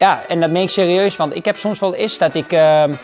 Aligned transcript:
Ja, 0.00 0.26
en 0.28 0.40
dat 0.40 0.50
meen 0.50 0.62
ik 0.62 0.70
serieus, 0.70 1.16
want 1.16 1.34
ik 1.34 1.44
heb 1.44 1.56
soms 1.56 1.78
wel 1.78 1.94
eens 1.94 2.18
dat 2.18 2.34
ik, 2.34 2.52
uh, 2.52 2.84
uh, 2.88 2.94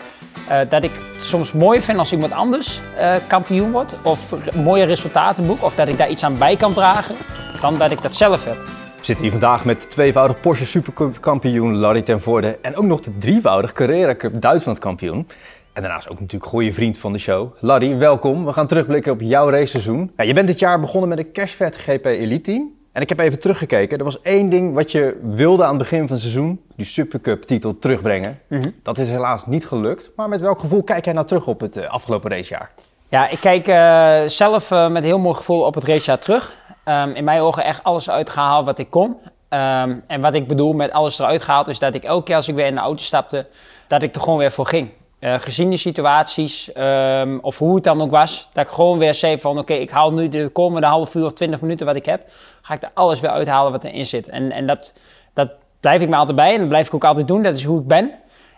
dat 0.68 0.84
ik 0.84 0.90
soms 1.20 1.52
mooi 1.52 1.80
vind 1.80 1.98
als 1.98 2.12
iemand 2.12 2.32
anders 2.32 2.80
uh, 2.98 3.14
kampioen 3.26 3.70
wordt. 3.70 3.96
Of 4.02 4.34
mooie 4.54 4.84
resultaten 4.84 5.46
boek, 5.46 5.62
of 5.62 5.74
dat 5.74 5.88
ik 5.88 5.98
daar 5.98 6.10
iets 6.10 6.24
aan 6.24 6.38
bij 6.38 6.56
kan 6.56 6.72
dragen, 6.72 7.14
dan 7.60 7.78
dat 7.78 7.90
ik 7.90 8.02
dat 8.02 8.12
zelf 8.12 8.44
heb. 8.44 8.54
We 8.98 9.04
zitten 9.04 9.24
hier 9.24 9.30
vandaag 9.30 9.64
met 9.64 9.90
tweevoudig 9.90 10.40
Porsche 10.40 10.66
Supercup 10.66 11.20
kampioen 11.20 11.76
Larry 11.76 12.02
ten 12.02 12.20
Voorde. 12.20 12.58
En 12.62 12.76
ook 12.76 12.84
nog 12.84 13.00
de 13.00 13.18
drievoudig 13.18 13.72
Carrera 13.72 14.14
Cup 14.14 14.40
Duitsland 14.40 14.78
kampioen. 14.78 15.28
En 15.72 15.82
daarnaast 15.82 16.08
ook 16.08 16.20
natuurlijk 16.20 16.50
goede 16.50 16.72
vriend 16.72 16.98
van 16.98 17.12
de 17.12 17.18
show. 17.18 17.54
Larry, 17.60 17.96
welkom. 17.96 18.44
We 18.44 18.52
gaan 18.52 18.66
terugblikken 18.66 19.12
op 19.12 19.20
jouw 19.20 19.50
raceseizoen. 19.50 20.12
Ja, 20.16 20.24
je 20.24 20.32
bent 20.32 20.46
dit 20.46 20.58
jaar 20.58 20.80
begonnen 20.80 21.08
met 21.08 21.18
een 21.18 21.32
Cashvet 21.32 21.76
GP 21.76 22.04
Elite 22.04 22.40
Team. 22.40 22.75
En 22.96 23.02
ik 23.02 23.08
heb 23.08 23.18
even 23.18 23.40
teruggekeken. 23.40 23.98
Er 23.98 24.04
was 24.04 24.22
één 24.22 24.48
ding 24.48 24.74
wat 24.74 24.92
je 24.92 25.20
wilde 25.22 25.62
aan 25.62 25.68
het 25.68 25.78
begin 25.78 25.98
van 25.98 26.08
het 26.08 26.20
seizoen. 26.20 26.60
Die 26.76 26.86
Supercup 26.86 27.42
titel 27.42 27.78
terugbrengen. 27.78 28.40
Mhm. 28.48 28.70
Dat 28.82 28.98
is 28.98 29.10
helaas 29.10 29.46
niet 29.46 29.66
gelukt. 29.66 30.10
Maar 30.16 30.28
met 30.28 30.40
welk 30.40 30.58
gevoel 30.58 30.82
kijk 30.82 31.04
jij 31.04 31.14
nou 31.14 31.26
terug 31.26 31.46
op 31.46 31.60
het 31.60 31.76
uh, 31.76 31.88
afgelopen 31.88 32.30
racejaar? 32.30 32.70
Ja, 33.08 33.28
ik 33.28 33.40
kijk 33.40 33.68
uh, 33.68 34.28
zelf 34.28 34.70
uh, 34.70 34.88
met 34.88 35.02
heel 35.02 35.18
mooi 35.18 35.34
gevoel 35.34 35.62
op 35.62 35.74
het 35.74 35.84
racejaar 35.84 36.18
terug. 36.18 36.54
Um, 36.84 37.14
in 37.14 37.24
mijn 37.24 37.40
ogen 37.40 37.64
echt 37.64 37.82
alles 37.82 38.10
uitgehaald 38.10 38.66
wat 38.66 38.78
ik 38.78 38.90
kon. 38.90 39.08
Um, 39.08 40.02
en 40.06 40.20
wat 40.20 40.34
ik 40.34 40.46
bedoel 40.46 40.72
met 40.72 40.92
alles 40.92 41.18
eruit 41.18 41.42
gehaald 41.42 41.68
is 41.68 41.78
dat 41.78 41.94
ik 41.94 42.04
elke 42.04 42.24
keer 42.24 42.36
als 42.36 42.48
ik 42.48 42.54
weer 42.54 42.66
in 42.66 42.74
de 42.74 42.80
auto 42.80 43.02
stapte, 43.02 43.46
dat 43.86 44.02
ik 44.02 44.14
er 44.14 44.20
gewoon 44.20 44.38
weer 44.38 44.52
voor 44.52 44.66
ging. 44.66 44.88
Uh, 45.26 45.34
gezien 45.38 45.70
de 45.70 45.76
situaties, 45.76 46.70
um, 46.76 47.38
of 47.40 47.58
hoe 47.58 47.74
het 47.74 47.84
dan 47.84 48.02
ook 48.02 48.10
was, 48.10 48.48
dat 48.52 48.64
ik 48.64 48.70
gewoon 48.70 48.98
weer 48.98 49.14
zei 49.14 49.38
van 49.38 49.58
oké, 49.58 49.72
ik 49.72 49.90
haal 49.90 50.12
nu 50.12 50.28
de 50.28 50.48
komende 50.48 50.86
half 50.86 51.14
uur 51.14 51.24
of 51.24 51.32
twintig 51.32 51.60
minuten 51.60 51.86
wat 51.86 51.96
ik 51.96 52.06
heb, 52.06 52.22
ga 52.62 52.74
ik 52.74 52.82
er 52.82 52.90
alles 52.94 53.20
weer 53.20 53.30
uithalen 53.30 53.72
wat 53.72 53.84
erin 53.84 54.06
zit. 54.06 54.28
En, 54.28 54.52
en 54.52 54.66
dat, 54.66 54.94
dat 55.34 55.50
blijf 55.80 56.00
ik 56.00 56.08
me 56.08 56.16
altijd 56.16 56.36
bij 56.36 56.52
en 56.52 56.58
dat 56.58 56.68
blijf 56.68 56.86
ik 56.86 56.94
ook 56.94 57.04
altijd 57.04 57.28
doen, 57.28 57.42
dat 57.42 57.56
is 57.56 57.64
hoe 57.64 57.80
ik 57.80 57.86
ben. 57.86 58.12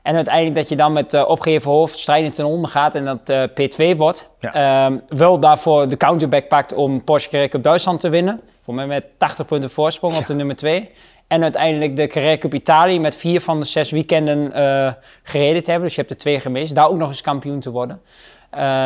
En 0.08 0.14
uiteindelijk 0.14 0.54
dat 0.56 0.68
je 0.68 0.76
dan 0.76 0.92
met 0.92 1.14
uh, 1.14 1.28
opgeheven 1.28 1.70
hoofd 1.70 1.98
strijdend 1.98 2.34
ten 2.34 2.44
onder 2.44 2.70
gaat 2.70 2.94
en 2.94 3.04
dat 3.04 3.30
uh, 3.30 3.42
P2 3.42 3.96
wordt. 3.96 4.30
Ja. 4.40 4.86
Um, 4.86 5.02
wel 5.08 5.38
daarvoor 5.38 5.88
de 5.88 5.96
counterback 5.96 6.48
pakt 6.48 6.72
om 6.72 7.04
Porsche 7.04 7.30
Carrera 7.30 7.50
Cup 7.50 7.62
Duitsland 7.62 8.00
te 8.00 8.08
winnen. 8.08 8.40
Voor 8.64 8.74
mij 8.74 8.86
met 8.86 9.04
80 9.16 9.46
punten 9.46 9.70
voorsprong 9.70 10.12
ja. 10.14 10.18
op 10.18 10.26
de 10.26 10.34
nummer 10.34 10.56
2. 10.56 10.90
En 11.26 11.42
uiteindelijk 11.42 11.96
de 11.96 12.06
Carrera 12.06 12.38
Cup 12.38 12.54
Italië 12.54 13.00
met 13.00 13.16
vier 13.16 13.40
van 13.40 13.60
de 13.60 13.66
zes 13.66 13.90
weekenden 13.90 14.52
uh, 14.56 14.92
gereden 15.22 15.64
te 15.64 15.70
hebben. 15.70 15.88
Dus 15.88 15.96
je 15.96 16.00
hebt 16.02 16.12
er 16.12 16.20
twee 16.20 16.40
gemist. 16.40 16.74
Daar 16.74 16.88
ook 16.88 16.98
nog 16.98 17.08
eens 17.08 17.20
kampioen 17.20 17.60
te 17.60 17.70
worden. 17.70 18.00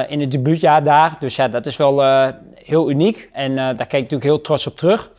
In 0.08 0.20
het 0.20 0.30
debuutjaar 0.30 0.82
daar. 0.82 1.16
Dus 1.20 1.36
ja, 1.36 1.48
dat 1.48 1.66
is 1.66 1.76
wel 1.76 2.02
heel 2.54 2.90
uniek. 2.90 3.28
En 3.32 3.54
daar 3.54 3.74
kijk 3.74 3.92
ik 3.92 3.92
natuurlijk 3.92 4.22
heel 4.22 4.40
trots 4.40 4.66
op 4.66 4.76
terug. 4.76 5.10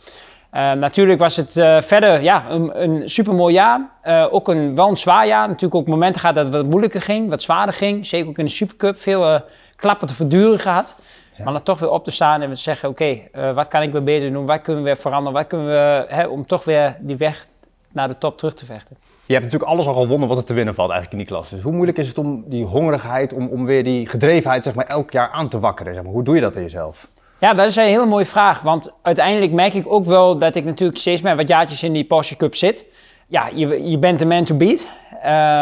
Natuurlijk 0.54 1.20
was 1.20 1.36
het 1.36 1.52
verder 1.86 2.22
ja, 2.22 2.50
een, 2.50 2.82
een 2.84 3.10
supermooi 3.10 3.54
jaar. 3.54 3.90
ook 4.32 4.48
een, 4.48 4.76
wel 4.76 4.90
een 4.90 4.98
zwaar 4.98 5.28
jaar. 5.28 5.48
Natuurlijk 5.48 5.76
ook 5.76 5.88
momenten 5.88 6.20
gehad 6.20 6.36
dat 6.36 6.46
het 6.46 6.54
wat 6.54 6.66
moeilijker 6.66 7.02
ging. 7.02 7.30
Wat 7.30 7.42
zwaarder 7.42 7.76
ging. 7.76 8.06
Zeker 8.06 8.30
ook 8.30 8.38
in 8.38 8.46
de 8.46 8.52
Supercup. 8.52 9.00
Veel 9.00 9.42
klappen 9.76 10.08
te 10.08 10.14
verduren 10.14 10.60
gehad. 10.60 10.96
Ja. 11.38 11.44
Maar 11.44 11.54
dan 11.54 11.64
toch 11.64 11.80
weer 11.80 11.90
op 11.90 12.04
te 12.04 12.12
staan 12.12 12.42
en 12.42 12.50
te 12.50 12.56
zeggen: 12.56 12.90
Oké, 12.90 13.20
okay, 13.32 13.54
wat 13.54 13.68
kan 13.68 13.82
ik 13.82 13.92
weer 13.92 14.04
beter 14.04 14.32
doen? 14.32 14.46
Wat 14.46 14.62
kunnen 14.62 14.84
we 14.84 14.88
weer 14.88 14.98
veranderen? 14.98 15.40
Wat 15.40 15.48
kunnen 15.48 15.68
we 15.68 16.06
hè, 16.08 16.26
om 16.26 16.46
toch 16.46 16.64
weer 16.64 16.98
die 17.00 17.18
weg 17.18 17.48
naar 17.92 18.08
de 18.08 18.18
top 18.18 18.38
terug 18.38 18.54
te 18.54 18.66
vechten? 18.66 18.98
Je 19.26 19.34
hebt 19.34 19.46
natuurlijk 19.46 19.72
alles 19.72 19.88
al 19.88 19.94
gewonnen 19.94 20.28
wat 20.28 20.38
er 20.38 20.44
te 20.44 20.54
winnen 20.54 20.74
valt 20.74 20.92
eigenlijk 20.92 21.22
in 21.22 21.28
die 21.28 21.36
klas. 21.38 21.50
Dus 21.50 21.62
hoe 21.62 21.72
moeilijk 21.72 21.98
is 21.98 22.08
het 22.08 22.18
om 22.18 22.44
die 22.48 22.66
hongerigheid, 22.66 23.34
om, 23.34 23.48
om 23.48 23.66
weer 23.66 23.84
die 23.84 24.08
gedrevenheid 24.08 24.64
zeg 24.64 24.74
maar, 24.74 24.86
elk 24.86 25.12
jaar 25.12 25.30
aan 25.30 25.50
te 25.50 25.60
wakkeren? 25.60 25.94
Zeg 25.94 26.04
maar. 26.04 26.12
Hoe 26.12 26.24
doe 26.24 26.36
je 26.36 26.42
dat 26.42 26.56
in 26.56 26.62
jezelf? 26.62 27.08
Ja, 27.44 27.54
dat 27.54 27.66
is 27.66 27.76
een 27.76 27.84
hele 27.84 28.06
mooie 28.06 28.26
vraag. 28.26 28.62
Want 28.62 28.94
uiteindelijk 29.02 29.52
merk 29.52 29.74
ik 29.74 29.92
ook 29.92 30.06
wel 30.06 30.38
dat 30.38 30.56
ik 30.56 30.64
natuurlijk 30.66 31.00
steeds 31.00 31.22
meer 31.22 31.36
wat 31.36 31.48
jaartjes 31.48 31.84
in 31.84 31.94
die 31.94 32.04
Porsche 32.04 32.38
Cup 32.38 32.56
zit. 32.56 32.86
Ja, 33.28 33.50
je, 33.54 33.90
je 33.90 33.98
bent 33.98 34.20
de 34.20 34.26
man 34.26 34.44
to 34.44 34.56
beat. 34.56 34.88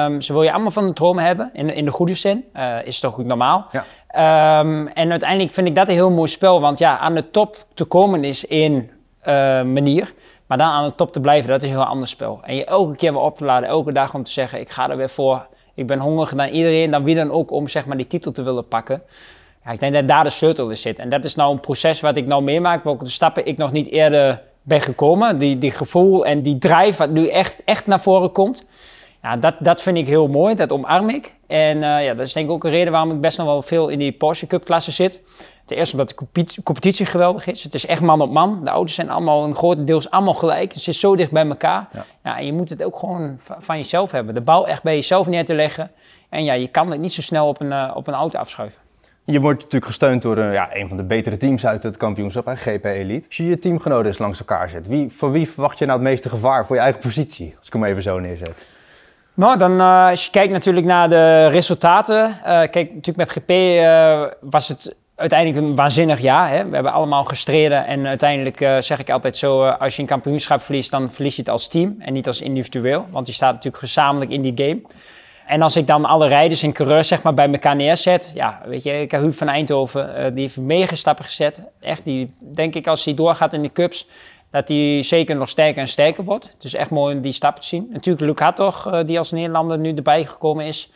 Um, 0.08 0.22
ze 0.22 0.34
wil 0.34 0.44
je 0.44 0.52
allemaal 0.52 0.72
van 0.72 0.88
de 0.88 0.94
droom 0.94 1.18
hebben, 1.18 1.50
in, 1.54 1.73
in 1.73 1.86
de 1.86 1.92
goede 1.92 2.14
zin. 2.14 2.46
Uh, 2.56 2.86
is 2.86 3.00
toch 3.00 3.14
goed 3.14 3.26
normaal. 3.26 3.68
Ja. 3.72 4.60
Um, 4.60 4.88
en 4.88 5.12
uiteindelijk 5.12 5.52
vind 5.52 5.68
ik 5.68 5.76
dat 5.76 5.88
een 5.88 5.94
heel 5.94 6.12
mooi 6.12 6.30
spel. 6.30 6.61
Want 6.61 6.80
ja, 6.80 6.98
aan 6.98 7.16
de 7.16 7.32
top 7.32 7.66
te 7.73 7.84
komen 7.84 8.23
is 8.23 8.48
één 8.48 8.73
uh, 8.73 9.34
manier. 9.64 10.14
Maar 10.45 10.58
dan 10.58 10.67
aan 10.67 10.86
de 10.86 10.95
top 10.95 11.11
te 11.11 11.20
blijven, 11.20 11.50
dat 11.50 11.61
is 11.61 11.70
een 11.70 11.76
heel 11.76 11.86
ander 11.86 12.08
spel. 12.08 12.39
En 12.44 12.55
je 12.55 12.66
elke 12.66 12.95
keer 12.95 13.14
weer 13.14 13.22
op 13.22 13.38
te 13.38 13.45
laden, 13.45 13.70
elke 13.70 13.92
dag 13.92 14.14
om 14.14 14.23
te 14.23 14.32
zeggen... 14.32 14.60
ik 14.60 14.70
ga 14.70 14.89
er 14.89 14.98
weer 14.98 15.10
voor, 15.10 15.48
ik 15.73 15.88
ben 15.88 16.00
hongeriger 16.00 16.38
dan 16.38 16.48
iedereen... 16.48 16.92
dan 16.92 17.04
wie 17.04 17.16
dan 17.16 17.32
ook 17.32 17.52
om 17.52 17.67
zeg 17.67 17.86
maar, 17.86 17.98
die 17.98 18.08
titel 18.08 18.32
te 18.32 18.44
willen 18.44 18.67
pakken. 18.67 19.02
Ja, 19.66 19.72
ik 19.72 19.80
denk 19.80 19.94
dat 19.94 20.08
daar 20.08 20.23
de 20.23 20.30
sleutel 20.30 20.70
in 20.70 20.77
zit. 20.77 20.99
En 20.99 21.10
dat 21.10 21.26
is 21.26 21.36
nou 21.36 21.52
een 21.52 21.60
proces 21.60 21.99
wat 21.99 22.17
ik 22.17 22.26
nou 22.26 22.44
meemaak... 22.44 22.83
welke 22.83 23.08
stappen 23.08 23.45
ik 23.45 23.58
nog 23.58 23.72
niet 23.72 23.88
eerder 23.88 24.42
ben 24.61 24.82
gekomen. 24.82 25.38
Die, 25.38 25.58
die 25.58 25.72
gevoel 25.72 26.26
en 26.26 26.42
die 26.42 26.58
drive 26.58 26.98
wat 26.98 27.10
nu 27.10 27.27
echt, 27.27 27.64
echt 27.66 27.88
naar 27.88 28.02
voren 28.02 28.32
komt... 28.32 28.66
Ja, 29.22 29.38
dat, 29.38 29.55
dat 29.60 29.82
vind 29.82 29.98
ik 29.98 30.08
heel 30.08 30.27
mooi, 30.27 30.55
dat 30.55 30.72
omarm 30.72 31.10
ik. 31.10 31.33
En 31.48 31.77
uh, 31.77 32.05
ja, 32.05 32.14
dat 32.14 32.26
is 32.26 32.33
denk 32.33 32.45
ik 32.45 32.52
ook 32.52 32.64
een 32.64 32.72
reden 32.72 32.92
waarom 32.92 33.11
ik 33.11 33.22
best 33.22 33.38
nog 33.38 33.48
wel 33.48 33.61
veel 33.61 33.88
in 33.89 33.99
die 33.99 34.11
Porsche 34.11 34.48
Cup 34.48 34.66
klasse 34.66 34.92
zit. 34.92 35.20
Ten 35.66 35.78
eerste 35.78 35.93
omdat 35.93 36.10
de 36.10 36.16
competitie, 36.16 36.64
competitie 36.64 37.05
geweldig 37.05 37.48
is. 37.48 37.64
Het 37.64 37.73
is 37.73 37.86
echt 37.86 38.02
man 38.02 38.22
op 38.22 38.32
man. 38.32 38.64
De 38.64 38.70
auto's 38.70 38.95
zijn 38.95 39.10
allemaal 39.10 39.43
een 39.43 39.55
grotendeels 39.55 40.10
allemaal 40.10 40.33
gelijk. 40.33 40.73
Het 40.73 40.82
zit 40.82 40.95
zo 40.95 41.16
dicht 41.16 41.32
bij 41.32 41.48
elkaar. 41.48 41.89
Ja. 41.93 42.05
Ja, 42.23 42.38
en 42.38 42.45
je 42.45 42.54
moet 42.54 42.70
het 42.70 42.83
ook 42.83 42.99
gewoon 42.99 43.36
van 43.38 43.78
jezelf 43.78 44.11
hebben. 44.11 44.33
De 44.33 44.42
bouw 44.42 44.66
echt 44.66 44.83
bij 44.83 44.95
jezelf 44.95 45.28
neer 45.28 45.45
te 45.45 45.54
leggen. 45.54 45.92
En 46.30 46.43
ja, 46.43 46.54
je 46.54 46.67
kan 46.67 46.92
het 46.92 46.99
niet 46.99 47.14
zo 47.14 47.22
snel 47.22 47.48
op 47.48 47.61
een, 47.61 47.72
uh, 47.72 47.92
op 47.93 48.08
een 48.08 48.14
auto 48.14 48.39
afschuiven. 48.39 48.82
Je 49.31 49.39
wordt 49.39 49.58
natuurlijk 49.58 49.86
gesteund 49.86 50.21
door 50.21 50.37
ja, 50.37 50.69
een 50.73 50.87
van 50.87 50.97
de 50.97 51.03
betere 51.03 51.37
teams 51.37 51.65
uit 51.65 51.83
het 51.83 51.97
kampioenschap, 51.97 52.45
hè, 52.45 52.55
GP 52.55 52.86
Elite. 52.86 53.27
Als 53.27 53.37
je 53.37 53.47
je 53.47 53.59
teamgenoten 53.59 54.15
langs 54.17 54.39
elkaar 54.39 54.69
zet, 54.69 54.87
wie, 54.87 55.09
voor 55.15 55.31
wie 55.31 55.49
verwacht 55.49 55.77
je 55.77 55.86
nou 55.86 55.99
het 55.99 56.08
meeste 56.08 56.30
gevaar 56.30 56.65
voor 56.65 56.75
je 56.75 56.81
eigen 56.81 57.02
positie? 57.02 57.53
Als 57.58 57.67
ik 57.67 57.73
hem 57.73 57.83
even 57.83 58.02
zo 58.02 58.19
neerzet. 58.19 58.65
Nou, 59.33 59.58
dan 59.58 59.71
uh, 59.80 60.08
als 60.08 60.25
je 60.25 60.31
kijkt 60.31 60.52
natuurlijk 60.52 60.86
naar 60.86 61.09
de 61.09 61.47
resultaten. 61.47 62.30
Uh, 62.30 62.43
kijk, 62.43 62.93
natuurlijk 62.93 63.17
met 63.17 63.30
GP 63.31 63.52
was 64.42 64.67
het 64.67 64.95
uiteindelijk 65.15 65.65
een 65.65 65.75
waanzinnig 65.75 66.19
jaar. 66.19 66.49
Hè? 66.49 66.65
We 66.65 66.73
hebben 66.73 66.93
allemaal 66.93 67.23
gestreden 67.23 67.86
en 67.86 68.08
uiteindelijk 68.08 68.83
zeg 68.83 68.99
ik 68.99 69.09
altijd 69.09 69.37
zo... 69.37 69.63
als 69.63 69.95
je 69.95 70.02
een 70.02 70.08
kampioenschap 70.08 70.61
verliest, 70.61 70.92
dan 70.92 71.11
verlies 71.11 71.36
je 71.36 71.42
het 71.42 71.52
als 71.52 71.67
team 71.67 71.95
en 71.99 72.13
niet 72.13 72.27
als 72.27 72.42
individueel. 72.42 73.05
Want 73.09 73.27
je 73.27 73.33
staat 73.33 73.53
natuurlijk 73.53 73.83
gezamenlijk 73.83 74.31
in 74.31 74.42
die 74.42 74.53
game. 74.55 74.81
En 75.52 75.62
als 75.62 75.76
ik 75.76 75.88
dan 75.88 76.06
alle 76.06 76.28
rijders 76.28 76.64
en 76.64 76.73
coureurs 76.73 77.08
zeg 77.08 77.23
maar, 77.23 77.34
bij 77.34 77.52
elkaar 77.52 77.76
neerzet... 77.76 78.32
Ja, 78.36 78.62
weet 78.66 78.84
je, 78.84 79.02
ik 79.02 79.12
heb 79.12 79.22
Huub 79.22 79.36
van 79.38 79.48
Eindhoven, 79.48 80.34
die 80.34 80.44
heeft 80.44 80.58
mega 80.58 80.95
stappen 80.95 81.26
gezet. 81.26 81.64
Echt, 81.80 82.06
die, 82.06 82.34
denk 82.39 82.76
ik 82.76 82.88
als 82.88 83.06
hij 83.06 83.14
doorgaat 83.14 83.54
in 83.54 83.61
de 83.61 83.72
cups 83.72 84.08
dat 84.52 84.67
hij 84.67 85.02
zeker 85.02 85.36
nog 85.36 85.50
sterker 85.50 85.82
en 85.82 85.88
sterker 85.88 86.23
wordt. 86.23 86.50
Het 86.54 86.64
is 86.64 86.73
echt 86.73 86.90
mooi 86.90 87.16
om 87.16 87.22
die 87.22 87.32
stappen 87.32 87.61
te 87.61 87.67
zien. 87.67 87.88
Natuurlijk 87.92 88.26
Luc 88.26 88.40
Hartog, 88.40 89.04
die 89.06 89.17
als 89.17 89.32
Nederlander 89.32 89.78
nu 89.78 89.94
erbij 89.94 90.26
gekomen 90.26 90.66
is. 90.66 90.92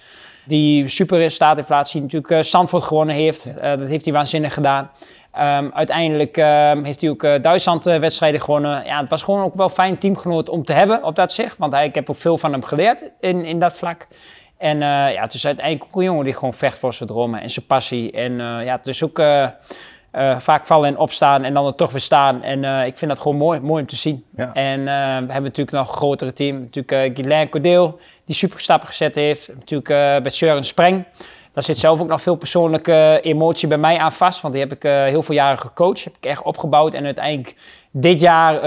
Die 0.45 0.87
super 0.87 1.31
zien. 1.31 2.01
Natuurlijk 2.01 2.31
uh, 2.31 2.41
Zandvoort 2.41 2.83
gewonnen 2.83 3.15
heeft. 3.15 3.53
Dat 3.61 3.87
heeft 3.87 4.05
hij 4.05 4.13
waanzinnig 4.13 4.53
gedaan. 4.53 4.91
Um, 5.39 5.71
uiteindelijk 5.73 6.37
um, 6.37 6.83
heeft 6.83 7.01
hij 7.01 7.09
ook 7.09 7.21
Duitsland 7.21 7.83
wedstrijden 7.83 8.41
gewonnen. 8.41 8.85
Ja, 8.85 8.99
het 8.99 9.09
was 9.09 9.23
gewoon 9.23 9.43
ook 9.43 9.55
wel 9.55 9.69
fijn 9.69 9.97
teamgenoot 9.97 10.49
om 10.49 10.63
te 10.63 10.73
hebben 10.73 11.03
op 11.03 11.15
dat 11.15 11.33
zich. 11.33 11.55
Want 11.57 11.73
ik 11.73 11.95
heb 11.95 12.09
ook 12.09 12.15
veel 12.15 12.37
van 12.37 12.51
hem 12.51 12.63
geleerd 12.63 13.11
in, 13.19 13.45
in 13.45 13.59
dat 13.59 13.73
vlak. 13.73 14.07
En 14.57 14.79
ja, 14.79 15.21
het 15.21 15.33
is 15.33 15.45
uiteindelijk 15.45 15.85
ook 15.89 15.95
een 15.95 16.03
jongen 16.03 16.25
die 16.25 16.33
gewoon 16.33 16.53
vecht 16.53 16.77
voor 16.77 16.93
zijn 16.93 17.09
dromen 17.09 17.41
en 17.41 17.49
zijn 17.49 17.65
passie. 17.65 18.11
En 18.11 18.37
ja, 18.39 18.75
het 18.75 18.87
is 18.87 19.03
ook... 19.03 19.19
Uh, 19.19 19.47
vaak 20.37 20.65
vallen 20.65 20.89
en 20.89 20.97
opstaan 20.97 21.43
en 21.43 21.53
dan 21.53 21.65
er 21.65 21.75
toch 21.75 21.91
weer 21.91 22.01
staan. 22.01 22.43
En 22.43 22.85
ik 22.85 22.97
vind 22.97 23.11
dat 23.11 23.19
gewoon 23.19 23.37
mooi, 23.37 23.59
mooi 23.59 23.81
om 23.81 23.87
te 23.87 23.95
zien. 23.95 24.25
Ja. 24.35 24.53
En 24.53 24.83
we 24.83 24.89
hebben 25.31 25.43
natuurlijk 25.43 25.71
nog 25.71 25.87
een 25.87 25.93
grotere 25.93 26.33
team. 26.33 26.59
Natuurlijk 26.59 27.15
Guilain 27.15 27.49
Cordeel, 27.49 27.99
die 28.25 28.35
super 28.35 28.59
stappen 28.59 28.87
gezet 28.87 29.15
heeft. 29.15 29.47
Natuurlijk 29.47 29.87
bij 30.23 30.29
Søren 30.29 30.63
Spreng. 30.63 31.03
Daar 31.53 31.63
zit 31.63 31.79
zelf 31.79 32.01
ook 32.01 32.07
nog 32.07 32.21
veel 32.21 32.35
persoonlijke 32.35 33.19
emotie 33.21 33.67
bij 33.67 33.77
mij 33.77 33.97
aan 33.97 34.11
vast. 34.11 34.41
Want 34.41 34.53
die 34.53 34.63
heb 34.63 34.73
ik 34.73 34.83
heel 34.83 35.23
veel 35.23 35.35
jaren 35.35 35.59
gecoacht. 35.59 36.03
Heb 36.03 36.15
ik 36.17 36.25
echt 36.25 36.41
opgebouwd. 36.41 36.93
En 36.93 37.05
uiteindelijk 37.05 37.55
dit 37.91 38.19
jaar 38.19 38.61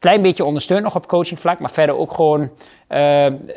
klein 0.00 0.22
beetje 0.22 0.44
ondersteund 0.44 0.82
nog 0.82 0.94
op 0.94 1.08
coachingvlak. 1.08 1.58
Maar 1.58 1.70
verder 1.70 1.98
ook 1.98 2.14
gewoon 2.14 2.50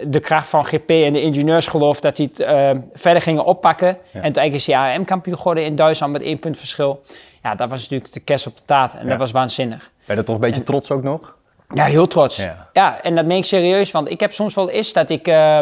de 0.01 0.19
kracht 0.21 0.47
van 0.47 0.65
GP 0.65 0.89
en 0.89 1.13
de 1.13 1.21
ingenieursgeloof 1.21 1.99
dat 1.99 2.15
die 2.15 2.29
het 2.33 2.39
uh, 2.39 2.69
verder 2.93 3.21
gingen 3.21 3.45
oppakken. 3.45 3.87
Ja. 3.87 3.95
En 3.95 4.11
toen 4.11 4.21
eigenlijk 4.21 4.53
is 4.53 4.65
hij 4.65 4.95
AM-kampioen 4.95 5.37
geworden 5.37 5.65
in 5.65 5.75
Duitsland 5.75 6.11
met 6.11 6.21
één 6.21 6.39
punt 6.39 6.57
verschil. 6.57 7.03
Ja, 7.43 7.55
dat 7.55 7.69
was 7.69 7.81
natuurlijk 7.81 8.13
de 8.13 8.19
kerst 8.19 8.47
op 8.47 8.57
de 8.57 8.63
taart 8.65 8.93
en 8.93 9.03
ja. 9.03 9.09
dat 9.09 9.17
was 9.17 9.31
waanzinnig. 9.31 9.91
Ben 10.05 10.15
je 10.15 10.21
er 10.21 10.27
toch 10.27 10.35
een 10.35 10.41
beetje 10.41 10.59
en, 10.59 10.65
trots 10.65 10.91
ook 10.91 11.03
nog? 11.03 11.35
Ja, 11.73 11.85
heel 11.85 12.07
trots. 12.07 12.35
Ja. 12.35 12.69
ja, 12.73 13.01
en 13.01 13.15
dat 13.15 13.25
meen 13.25 13.37
ik 13.37 13.45
serieus, 13.45 13.91
want 13.91 14.09
ik 14.09 14.19
heb 14.19 14.33
soms 14.33 14.53
wel 14.53 14.69
eens 14.69 14.93
dat 14.93 15.09
ik... 15.09 15.27
Uh, 15.27 15.59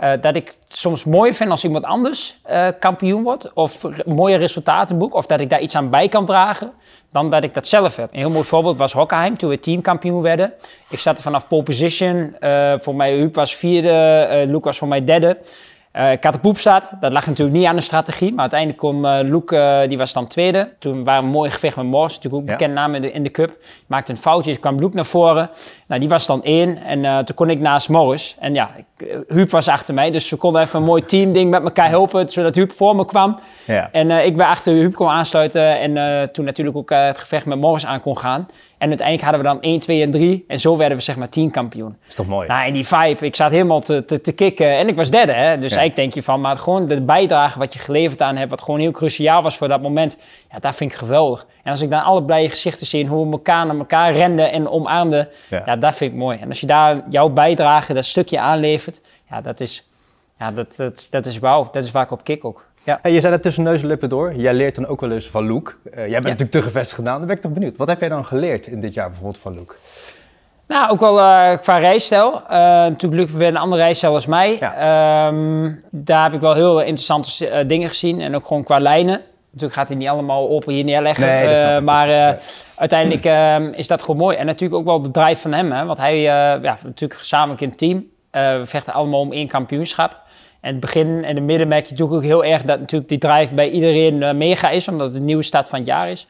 uh, 0.00 0.12
dat 0.20 0.36
ik 0.36 0.46
het 0.68 0.78
soms 0.78 1.04
mooi 1.04 1.34
vind 1.34 1.50
als 1.50 1.64
iemand 1.64 1.84
anders 1.84 2.38
uh, 2.50 2.68
kampioen 2.78 3.22
wordt. 3.22 3.52
Of 3.52 3.86
mooie 4.04 4.36
resultaten 4.36 4.98
boek. 4.98 5.14
Of 5.14 5.26
dat 5.26 5.40
ik 5.40 5.50
daar 5.50 5.60
iets 5.60 5.76
aan 5.76 5.90
bij 5.90 6.08
kan 6.08 6.26
dragen. 6.26 6.72
Dan 7.12 7.30
dat 7.30 7.44
ik 7.44 7.54
dat 7.54 7.66
zelf 7.66 7.96
heb. 7.96 8.12
Een 8.12 8.18
heel 8.18 8.30
mooi 8.30 8.44
voorbeeld 8.44 8.76
was 8.76 8.92
Hockenheim 8.92 9.36
toen 9.36 9.50
we 9.50 9.58
teamkampioen 9.58 10.22
werden. 10.22 10.52
Ik 10.88 10.98
zat 10.98 11.16
er 11.16 11.22
vanaf 11.22 11.48
pole 11.48 11.62
position. 11.62 12.36
Uh, 12.40 12.72
voor 12.78 12.94
mij 12.94 13.12
Huub 13.12 13.34
was 13.34 13.56
vierde. 13.56 14.44
Luc 14.46 14.60
was 14.62 14.78
voor 14.78 14.88
mij 14.88 15.04
derde. 15.04 15.38
Uh, 15.96 16.12
ik 16.12 16.24
had 16.24 16.32
de 16.32 16.38
poepstaat. 16.38 16.90
Dat 17.00 17.12
lag 17.12 17.26
natuurlijk 17.26 17.56
niet 17.56 17.66
aan 17.66 17.76
de 17.76 17.82
strategie. 17.82 18.30
Maar 18.30 18.40
uiteindelijk 18.40 18.78
kon 18.80 19.04
uh, 19.04 19.18
Luke, 19.22 19.56
uh, 19.56 19.88
die 19.88 19.98
was 19.98 20.12
dan 20.12 20.26
tweede. 20.26 20.72
Toen 20.78 21.04
waren 21.04 21.20
we 21.20 21.26
een 21.26 21.32
mooi 21.32 21.50
gevecht 21.50 21.76
met 21.76 21.84
Morris. 21.84 22.14
Natuurlijk 22.14 22.42
ook 22.42 22.48
bekend 22.48 22.74
naam 22.74 22.94
in 22.94 23.02
de, 23.02 23.12
in 23.12 23.22
de 23.22 23.30
cup. 23.30 23.56
Maakte 23.86 24.12
een 24.12 24.18
foutje, 24.18 24.50
dus 24.50 24.60
kwam 24.60 24.78
Luke 24.78 24.94
naar 24.94 25.04
voren. 25.04 25.50
Nou, 25.86 26.00
die 26.00 26.08
was 26.08 26.26
dan 26.26 26.42
één. 26.42 26.82
En 26.82 27.24
toen 27.24 27.36
kon 27.36 27.50
ik 27.50 27.60
naast 27.60 27.88
Morris. 27.88 28.36
En 28.38 28.54
ja, 28.54 28.70
ik, 28.76 29.06
Huub 29.28 29.50
was 29.50 29.68
achter 29.68 29.94
mij. 29.94 30.10
Dus 30.10 30.30
we 30.30 30.36
konden 30.36 30.62
even 30.62 30.78
een 30.78 30.84
mooi 30.84 31.04
teamding 31.04 31.50
met 31.50 31.62
elkaar 31.62 31.88
helpen. 31.88 32.28
Zodat 32.28 32.54
Huub 32.54 32.72
voor 32.72 32.96
me 32.96 33.04
kwam. 33.04 33.38
Ja. 33.64 33.88
En 33.92 34.10
ik 34.10 34.36
weer 34.36 34.46
achter 34.46 34.72
Huub 34.72 34.94
kon 34.94 35.08
aansluiten. 35.08 35.80
En 35.80 36.32
toen 36.32 36.44
natuurlijk 36.44 36.76
ook 36.76 36.90
het 36.90 37.18
gevecht 37.18 37.46
met 37.46 37.58
Morris 37.58 37.86
aan 37.86 38.00
kon 38.00 38.18
gaan. 38.18 38.48
En 38.78 38.88
uiteindelijk 38.88 39.28
hadden 39.28 39.42
we 39.42 39.60
dan 39.60 39.70
1, 39.70 39.80
2 39.80 40.02
en 40.02 40.10
3. 40.10 40.44
En 40.48 40.60
zo 40.60 40.76
werden 40.76 40.98
we 40.98 41.04
zeg 41.04 41.16
maar 41.16 41.28
teamkampioen. 41.28 41.96
Is 42.08 42.14
toch 42.14 42.26
mooi? 42.26 42.48
Nou, 42.48 42.66
en 42.66 42.72
die 42.72 42.86
vibe, 42.86 43.26
ik 43.26 43.36
zat 43.36 43.50
helemaal 43.50 43.80
te, 43.80 44.04
te, 44.04 44.20
te 44.20 44.32
kicken. 44.32 44.76
En 44.76 44.88
ik 44.88 44.96
was 44.96 45.10
derde, 45.10 45.32
hè. 45.32 45.58
Dus 45.58 45.70
eigenlijk 45.70 45.96
denk 45.96 46.14
je 46.14 46.22
van, 46.22 46.40
maar 46.40 46.58
gewoon 46.58 46.86
de 46.86 47.02
bijdrage 47.02 47.58
wat 47.58 47.72
je 47.72 47.78
geleverd 47.78 48.22
aan 48.22 48.36
hebt... 48.36 48.50
wat 48.50 48.62
gewoon 48.62 48.80
heel 48.80 48.90
cruciaal 48.90 49.42
was 49.42 49.56
voor 49.56 49.68
dat 49.68 49.82
moment... 49.82 50.18
ja, 50.50 50.58
dat 50.58 50.76
vind 50.76 50.92
ik 50.92 50.96
geweldig. 50.96 51.46
En 51.62 51.70
als 51.70 51.80
ik 51.80 51.90
dan 51.90 52.02
alle 52.02 52.22
blije 52.22 52.50
gezichten 52.50 52.86
zie... 52.86 53.06
hoe 53.06 53.26
we 53.26 53.32
elkaar 53.32 53.66
naar 53.66 53.76
elkaar 53.76 54.16
renden 54.16 54.52
en 54.52 54.68
omarmden... 54.68 55.28
Ja. 55.50 55.62
ja, 55.66 55.76
dat 55.76 55.94
vind 55.94 56.12
ik 56.12 56.18
mooi. 56.18 56.38
En 56.38 56.48
als 56.48 56.60
je 56.60 56.66
daar 56.66 57.02
jouw 57.08 57.28
bijdrage, 57.28 57.94
dat 57.94 58.04
stukje 58.04 58.40
aanlevert... 58.40 59.00
ja, 59.30 59.40
dat 59.40 59.60
is, 59.60 59.88
ja, 60.38 60.50
dat, 60.50 60.76
dat, 60.76 61.06
dat 61.10 61.26
is 61.26 61.38
wauw. 61.38 61.68
Dat 61.72 61.84
is 61.84 61.90
waar 61.90 62.04
ik 62.04 62.10
op 62.10 62.24
kik 62.24 62.44
ook. 62.44 62.65
Ja. 62.86 63.00
je 63.02 63.20
zei 63.20 63.32
dat 63.32 63.42
tussen 63.42 63.62
neus 63.62 63.80
en 63.80 63.86
lippen 63.86 64.08
door. 64.08 64.34
Jij 64.34 64.54
leert 64.54 64.74
dan 64.74 64.86
ook 64.86 65.00
wel 65.00 65.10
eens 65.10 65.28
van 65.28 65.52
Luke. 65.52 65.72
Uh, 65.84 65.96
jij 65.96 66.08
bent 66.08 66.24
natuurlijk 66.24 66.50
te 66.50 66.62
gevestigd 66.62 66.98
gedaan. 66.98 67.18
Dan 67.18 67.26
ben 67.26 67.36
ik 67.36 67.42
toch 67.42 67.52
benieuwd. 67.52 67.76
Wat 67.76 67.88
heb 67.88 68.00
jij 68.00 68.08
dan 68.08 68.24
geleerd 68.24 68.66
in 68.66 68.80
dit 68.80 68.94
jaar 68.94 69.06
bijvoorbeeld 69.06 69.38
van 69.38 69.54
Luke? 69.54 69.74
Nou, 70.66 70.90
ook 70.90 71.00
wel 71.00 71.18
uh, 71.18 71.58
qua 71.62 71.78
rijstijl. 71.78 72.34
Uh, 72.42 72.48
natuurlijk 72.50 73.22
Luc 73.22 73.30
weer 73.32 73.48
een 73.48 73.56
andere 73.56 73.82
rijstijl 73.82 74.14
als 74.14 74.26
mij. 74.26 74.56
Ja. 74.60 75.26
Um, 75.26 75.82
daar 75.90 76.22
heb 76.22 76.32
ik 76.32 76.40
wel 76.40 76.54
heel 76.54 76.80
interessante 76.80 77.64
dingen 77.66 77.88
gezien. 77.88 78.20
En 78.20 78.34
ook 78.34 78.46
gewoon 78.46 78.64
qua 78.64 78.78
lijnen. 78.78 79.20
Natuurlijk 79.50 79.78
gaat 79.78 79.88
hij 79.88 79.96
niet 79.96 80.08
allemaal 80.08 80.48
open 80.48 80.72
hier 80.72 80.84
neerleggen. 80.84 81.26
Nee, 81.26 81.80
maar 81.80 82.06
nee. 82.06 82.34
uiteindelijk 82.76 83.24
ehm, 83.24 83.72
is 83.72 83.86
dat 83.86 84.00
gewoon 84.00 84.16
mooi. 84.16 84.36
En 84.36 84.46
natuurlijk 84.46 84.80
ook 84.80 84.86
wel 84.86 85.02
de 85.02 85.10
drive 85.10 85.40
van 85.40 85.52
hem. 85.52 85.72
Hè? 85.72 85.84
Want 85.84 85.98
hij, 85.98 86.20
ja, 86.20 86.78
natuurlijk 86.82 87.20
gezamenlijk 87.20 87.60
in 87.60 87.68
het 87.68 87.78
team. 87.78 88.06
we 88.30 88.62
vechten 88.64 88.92
allemaal 88.92 89.20
om 89.20 89.32
één 89.32 89.48
kampioenschap. 89.48 90.25
En 90.60 90.70
het 90.70 90.80
begin 90.80 91.24
en 91.24 91.34
de 91.34 91.40
midden 91.40 91.68
merk 91.68 91.84
je 91.84 91.90
natuurlijk 91.90 92.16
ook 92.16 92.24
heel 92.24 92.44
erg 92.44 92.62
dat 92.62 92.80
natuurlijk 92.80 93.08
die 93.08 93.18
drive 93.18 93.54
bij 93.54 93.70
iedereen 93.70 94.22
uh, 94.22 94.32
mega 94.32 94.70
is, 94.70 94.88
omdat 94.88 95.08
het 95.08 95.16
een 95.16 95.24
nieuwe 95.24 95.42
start 95.42 95.68
van 95.68 95.78
het 95.78 95.88
jaar 95.88 96.10
is. 96.10 96.28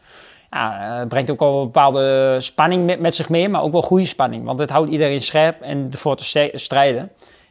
Ja, 0.51 0.97
het 0.99 1.09
brengt 1.09 1.31
ook 1.31 1.41
al 1.41 1.59
een 1.59 1.65
bepaalde 1.65 2.37
spanning 2.41 2.87
met, 2.87 3.01
met, 3.01 3.15
zich 3.15 3.29
mee, 3.29 3.49
maar 3.49 3.63
ook 3.63 3.73
wel 3.73 3.83
goede 3.83 4.07
spanning. 4.07 4.45
Want 4.45 4.59
het 4.59 4.71
houdt 4.71 4.91
iedereen 4.91 5.23
scherp 5.23 5.61
en 5.61 5.89
ervoor 5.91 6.17
te 6.17 6.51
strijden. 6.55 7.11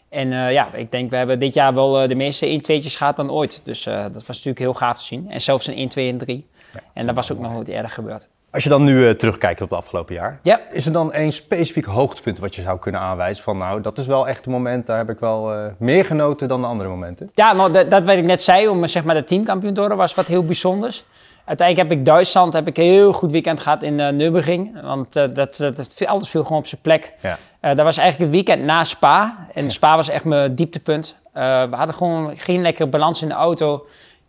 En 0.10 0.31
uh, 0.31 0.51
ja, 0.51 0.74
ik 0.74 0.92
denk 0.92 1.10
we 1.10 1.16
hebben 1.16 1.39
dit 1.39 1.54
jaar 1.54 1.74
wel 1.74 2.01
uh, 2.01 2.07
de 2.07 2.16
meeste 2.16 2.45
1 2.45 2.62
2tjes 2.62 2.98
gehad 2.98 3.16
dan 3.16 3.31
ooit. 3.31 3.66
Dus 3.66 3.83
dat 3.83 4.13
was 4.13 4.27
natuurlijk 4.27 4.60
heel 4.60 4.74
gaaf 4.74 4.98
te 4.98 5.04
zien. 5.04 5.31
En 5.31 5.42
zelfs 5.42 5.68
een 5.68 5.75
1, 5.75 5.89
2 5.89 6.10
en 6.10 6.18
3. 6.18 6.48
Ja, 6.74 6.80
en 6.94 7.06
dat 7.06 7.16
was 7.16 7.31
ook 7.31 7.39
nog 7.39 7.51
nooit 7.51 7.68
eerder 7.68 7.92
gebeurd. 7.92 8.27
Als 8.55 8.63
je 8.63 8.69
dan 8.69 8.83
nu 8.83 9.07
uh, 9.07 9.09
terugkijkt 9.09 9.61
op 9.61 9.69
het 9.69 9.79
afgelopen 9.79 10.15
jaar, 10.15 10.39
ja. 10.41 10.59
is 10.71 10.85
er 10.85 10.91
dan 10.91 11.13
één 11.13 11.31
specifiek 11.31 11.85
hoogtepunt 11.85 12.39
wat 12.39 12.55
je 12.55 12.61
zou 12.61 12.79
kunnen 12.79 13.01
aanwijzen 13.01 13.43
van 13.43 13.57
nou, 13.57 13.81
dat 13.81 13.97
is 13.97 14.05
wel 14.05 14.27
echt 14.27 14.45
een 14.45 14.51
moment, 14.51 14.85
daar 14.85 14.97
heb 14.97 15.09
ik 15.09 15.19
wel 15.19 15.53
uh, 15.53 15.65
meer 15.77 16.05
genoten 16.05 16.47
dan 16.47 16.61
de 16.61 16.67
andere 16.67 16.89
momenten? 16.89 17.29
Ja, 17.33 17.53
nou, 17.53 17.71
dat, 17.71 17.91
dat 17.91 18.03
wat 18.03 18.15
ik 18.15 18.23
net 18.23 18.43
zei, 18.43 18.67
om 18.67 18.87
zeg 18.87 19.03
maar 19.03 19.15
de 19.15 19.23
teamkampioen 19.23 19.73
te 19.73 19.79
worden, 19.79 19.97
was 19.97 20.15
wat 20.15 20.27
heel 20.27 20.45
bijzonders. 20.45 21.05
Uiteindelijk 21.45 21.89
heb 21.89 21.99
ik 21.99 22.05
Duitsland 22.05 22.53
heb 22.53 22.67
ik 22.67 22.77
een 22.77 22.83
heel 22.83 23.13
goed 23.13 23.31
weekend 23.31 23.59
gehad 23.59 23.83
in 23.83 23.99
uh, 23.99 24.09
Nürburgring, 24.09 24.81
want 24.81 25.13
dat, 25.13 25.35
dat, 25.35 25.57
dat, 25.57 25.95
alles 26.05 26.29
viel 26.29 26.43
gewoon 26.43 26.59
op 26.59 26.67
zijn 26.67 26.81
plek. 26.81 27.13
Ja. 27.21 27.37
dat 27.61 27.85
was 27.85 27.97
eigenlijk 27.97 28.17
het 28.31 28.45
weekend 28.45 28.63
na 28.67 28.83
Spa 28.83 29.47
en 29.53 29.71
Spa 29.71 29.95
was 29.95 30.09
echt 30.09 30.25
mijn 30.25 30.55
dieptepunt. 30.55 31.15
we 31.33 31.67
hadden 31.71 31.95
gewoon 31.95 32.33
geen 32.37 32.61
lekkere 32.61 32.87
balans 32.87 33.21
in 33.21 33.27
de 33.27 33.33
auto. 33.33 33.85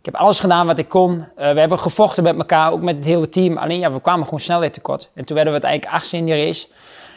Ik 0.07 0.13
heb 0.13 0.21
alles 0.21 0.39
gedaan 0.39 0.67
wat 0.67 0.79
ik 0.79 0.89
kon. 0.89 1.13
Uh, 1.13 1.25
we 1.35 1.59
hebben 1.59 1.79
gevochten 1.79 2.23
met 2.23 2.37
elkaar, 2.37 2.71
ook 2.71 2.81
met 2.81 2.95
het 2.95 3.05
hele 3.05 3.29
team. 3.29 3.57
Alleen 3.57 3.79
ja, 3.79 3.91
we 3.91 4.01
kwamen 4.01 4.23
gewoon 4.23 4.39
snelheid 4.39 4.73
tekort. 4.73 5.09
En 5.13 5.25
toen 5.25 5.35
werden 5.35 5.53
we 5.53 5.59
het 5.59 5.67
eigenlijk 5.67 5.97
achtste 5.97 6.17
in 6.17 6.25
die 6.25 6.45
race. 6.45 6.67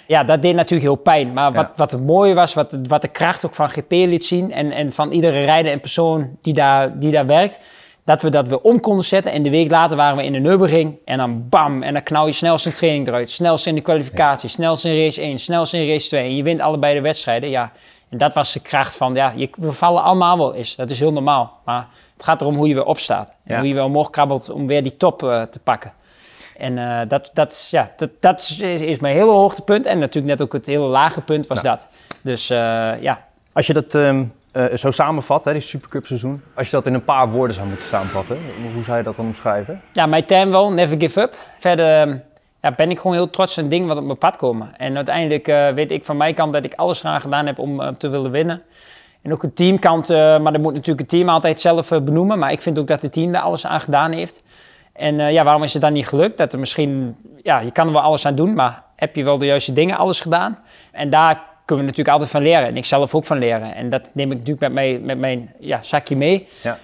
Ja, 0.06 0.24
dat 0.24 0.42
deed 0.42 0.54
natuurlijk 0.54 0.82
heel 0.82 1.02
pijn. 1.02 1.32
Maar 1.32 1.52
wat, 1.52 1.68
wat 1.76 1.90
het 1.90 2.06
mooie 2.06 2.34
was, 2.34 2.54
wat, 2.54 2.78
wat 2.88 3.02
de 3.02 3.08
kracht 3.08 3.46
ook 3.46 3.54
van 3.54 3.70
GP 3.70 3.90
liet 3.90 4.24
zien... 4.24 4.52
en, 4.52 4.72
en 4.72 4.92
van 4.92 5.10
iedere 5.10 5.44
rijder 5.44 5.72
en 5.72 5.80
persoon 5.80 6.36
die 6.42 6.54
daar, 6.54 6.98
die 6.98 7.10
daar 7.10 7.26
werkt... 7.26 7.60
dat 8.04 8.22
we 8.22 8.30
dat 8.30 8.48
weer 8.48 8.60
om 8.60 8.80
konden 8.80 9.04
zetten. 9.04 9.32
En 9.32 9.42
de 9.42 9.50
week 9.50 9.70
later 9.70 9.96
waren 9.96 10.16
we 10.16 10.24
in 10.24 10.32
de 10.32 10.38
Nürburgring. 10.38 10.96
En 11.04 11.18
dan 11.18 11.48
bam, 11.48 11.82
en 11.82 11.92
dan 11.92 12.02
knal 12.02 12.26
je 12.26 12.32
snelst 12.32 12.66
een 12.66 12.72
training 12.72 13.08
eruit. 13.08 13.30
Snelst 13.30 13.66
in 13.66 13.74
de 13.74 13.80
kwalificatie, 13.80 14.48
ja. 14.48 14.54
snelst 14.54 14.84
in 14.84 15.02
race 15.02 15.20
1, 15.20 15.38
snelst 15.38 15.74
in 15.74 15.88
race 15.88 16.08
2. 16.08 16.24
En 16.24 16.36
je 16.36 16.42
wint 16.42 16.60
allebei 16.60 16.94
de 16.94 17.00
wedstrijden, 17.00 17.50
ja. 17.50 17.72
En 18.08 18.18
dat 18.18 18.34
was 18.34 18.52
de 18.52 18.60
kracht 18.60 18.96
van, 18.96 19.14
ja, 19.14 19.32
je, 19.36 19.50
we 19.56 19.72
vallen 19.72 20.02
allemaal 20.02 20.38
wel 20.38 20.54
eens. 20.54 20.76
Dat 20.76 20.90
is 20.90 20.98
heel 20.98 21.12
normaal. 21.12 21.58
Maar 21.64 21.86
het 22.20 22.28
gaat 22.28 22.40
erom 22.40 22.56
hoe 22.56 22.68
je 22.68 22.74
weer 22.74 22.84
opstaat. 22.84 23.32
En 23.44 23.58
hoe 23.58 23.68
je 23.68 23.74
weer 23.74 23.82
omhoog 23.82 24.10
krabbelt 24.10 24.50
om 24.50 24.66
weer 24.66 24.82
die 24.82 24.96
top 24.96 25.22
uh, 25.22 25.42
te 25.42 25.58
pakken. 25.58 25.92
En 26.56 26.76
uh, 26.76 27.00
dat, 27.08 27.30
dat, 27.32 27.68
ja, 27.70 27.90
dat, 27.96 28.10
dat 28.20 28.38
is, 28.38 28.58
is, 28.60 28.98
mijn 28.98 29.16
hele 29.16 29.30
hoogtepunt. 29.30 29.86
En 29.86 29.98
natuurlijk 29.98 30.26
net 30.26 30.42
ook 30.42 30.52
het 30.52 30.66
hele 30.66 30.84
lage 30.84 31.20
punt 31.20 31.46
was 31.46 31.62
dat. 31.62 31.86
Dus 32.22 32.50
uh, 32.50 32.56
ja. 33.02 33.24
Als 33.52 33.66
je 33.66 33.72
dat 33.72 33.94
um, 33.94 34.32
zo 34.74 34.90
samenvat, 34.90 35.44
hè, 35.44 35.52
die 35.52 35.60
Supercup 35.60 36.06
seizoen. 36.06 36.42
Als 36.54 36.70
je 36.70 36.76
dat 36.76 36.86
in 36.86 36.94
een 36.94 37.04
paar 37.04 37.30
woorden 37.30 37.54
zou 37.54 37.68
moeten 37.68 37.86
samenvatten. 37.86 38.38
Hoe 38.74 38.84
zou 38.84 38.96
je 38.96 39.02
dat 39.02 39.16
dan 39.16 39.26
omschrijven? 39.26 39.80
Ja, 39.92 40.06
mijn 40.06 40.24
term 40.24 40.50
wel, 40.50 40.72
never 40.72 41.00
give 41.00 41.20
up. 41.20 41.36
Verder 41.58 42.00
ehm, 42.00 42.16
ja, 42.62 42.72
ben 42.72 42.90
ik 42.90 42.96
gewoon 42.96 43.16
heel 43.16 43.30
trots 43.30 43.58
op 43.58 43.70
dingen 43.70 43.88
wat 43.88 43.96
op 43.96 44.04
mijn 44.04 44.18
pad 44.18 44.36
komen. 44.36 44.76
En 44.76 44.96
uiteindelijk 44.96 45.74
weet 45.74 45.90
ik 45.90 46.04
van 46.04 46.16
mijn 46.16 46.34
kant 46.34 46.52
dat 46.52 46.64
ik 46.64 46.74
alles 46.74 47.02
eraan 47.02 47.20
gedaan 47.20 47.46
heb 47.46 47.58
om 47.58 47.96
te 47.98 48.08
willen 48.08 48.30
winnen. 48.30 48.62
En 49.22 49.32
ook 49.32 49.42
een 49.42 49.52
teamkant, 49.52 50.10
uh, 50.10 50.16
maar 50.16 50.52
dat 50.52 50.60
moet 50.60 50.72
natuurlijk 50.72 51.00
het 51.00 51.08
team 51.08 51.28
altijd 51.28 51.60
zelf 51.60 51.90
uh, 51.90 52.00
benoemen. 52.00 52.38
Maar 52.38 52.52
ik 52.52 52.62
vind 52.62 52.78
ook 52.78 52.86
dat 52.86 53.02
het 53.02 53.12
team 53.12 53.32
daar 53.32 53.42
alles 53.42 53.66
aan 53.66 53.80
gedaan 53.80 54.12
heeft. 54.12 54.42
En 54.92 55.14
uh, 55.18 55.32
ja, 55.32 55.44
waarom 55.44 55.62
is 55.62 55.72
het 55.72 55.82
dan 55.82 55.92
niet 55.92 56.06
gelukt? 56.06 56.36
Dat 56.36 56.52
er 56.52 56.58
misschien, 56.58 57.16
ja, 57.42 57.58
je 57.60 57.70
kan 57.70 57.86
er 57.86 57.92
wel 57.92 58.02
alles 58.02 58.26
aan 58.26 58.34
doen, 58.34 58.54
maar 58.54 58.82
heb 58.96 59.16
je 59.16 59.24
wel 59.24 59.38
de 59.38 59.46
juiste 59.46 59.72
dingen 59.72 59.96
alles 59.96 60.20
gedaan? 60.20 60.58
En 60.92 61.10
daar 61.10 61.42
kunnen 61.64 61.84
we 61.84 61.90
natuurlijk 61.90 62.08
altijd 62.08 62.30
van 62.30 62.42
leren. 62.42 62.66
En 62.66 62.76
ik 62.76 62.84
zelf 62.84 63.14
ook 63.14 63.24
van 63.24 63.38
leren. 63.38 63.74
En 63.74 63.90
dat 63.90 64.08
neem 64.12 64.30
ik 64.30 64.38
natuurlijk 64.38 64.60
met, 64.60 64.72
mij, 64.72 65.00
met 65.02 65.18
mijn 65.18 65.52
ja, 65.58 65.78
zakje 65.82 66.16
mee. 66.16 66.48
Ja. 66.62 66.78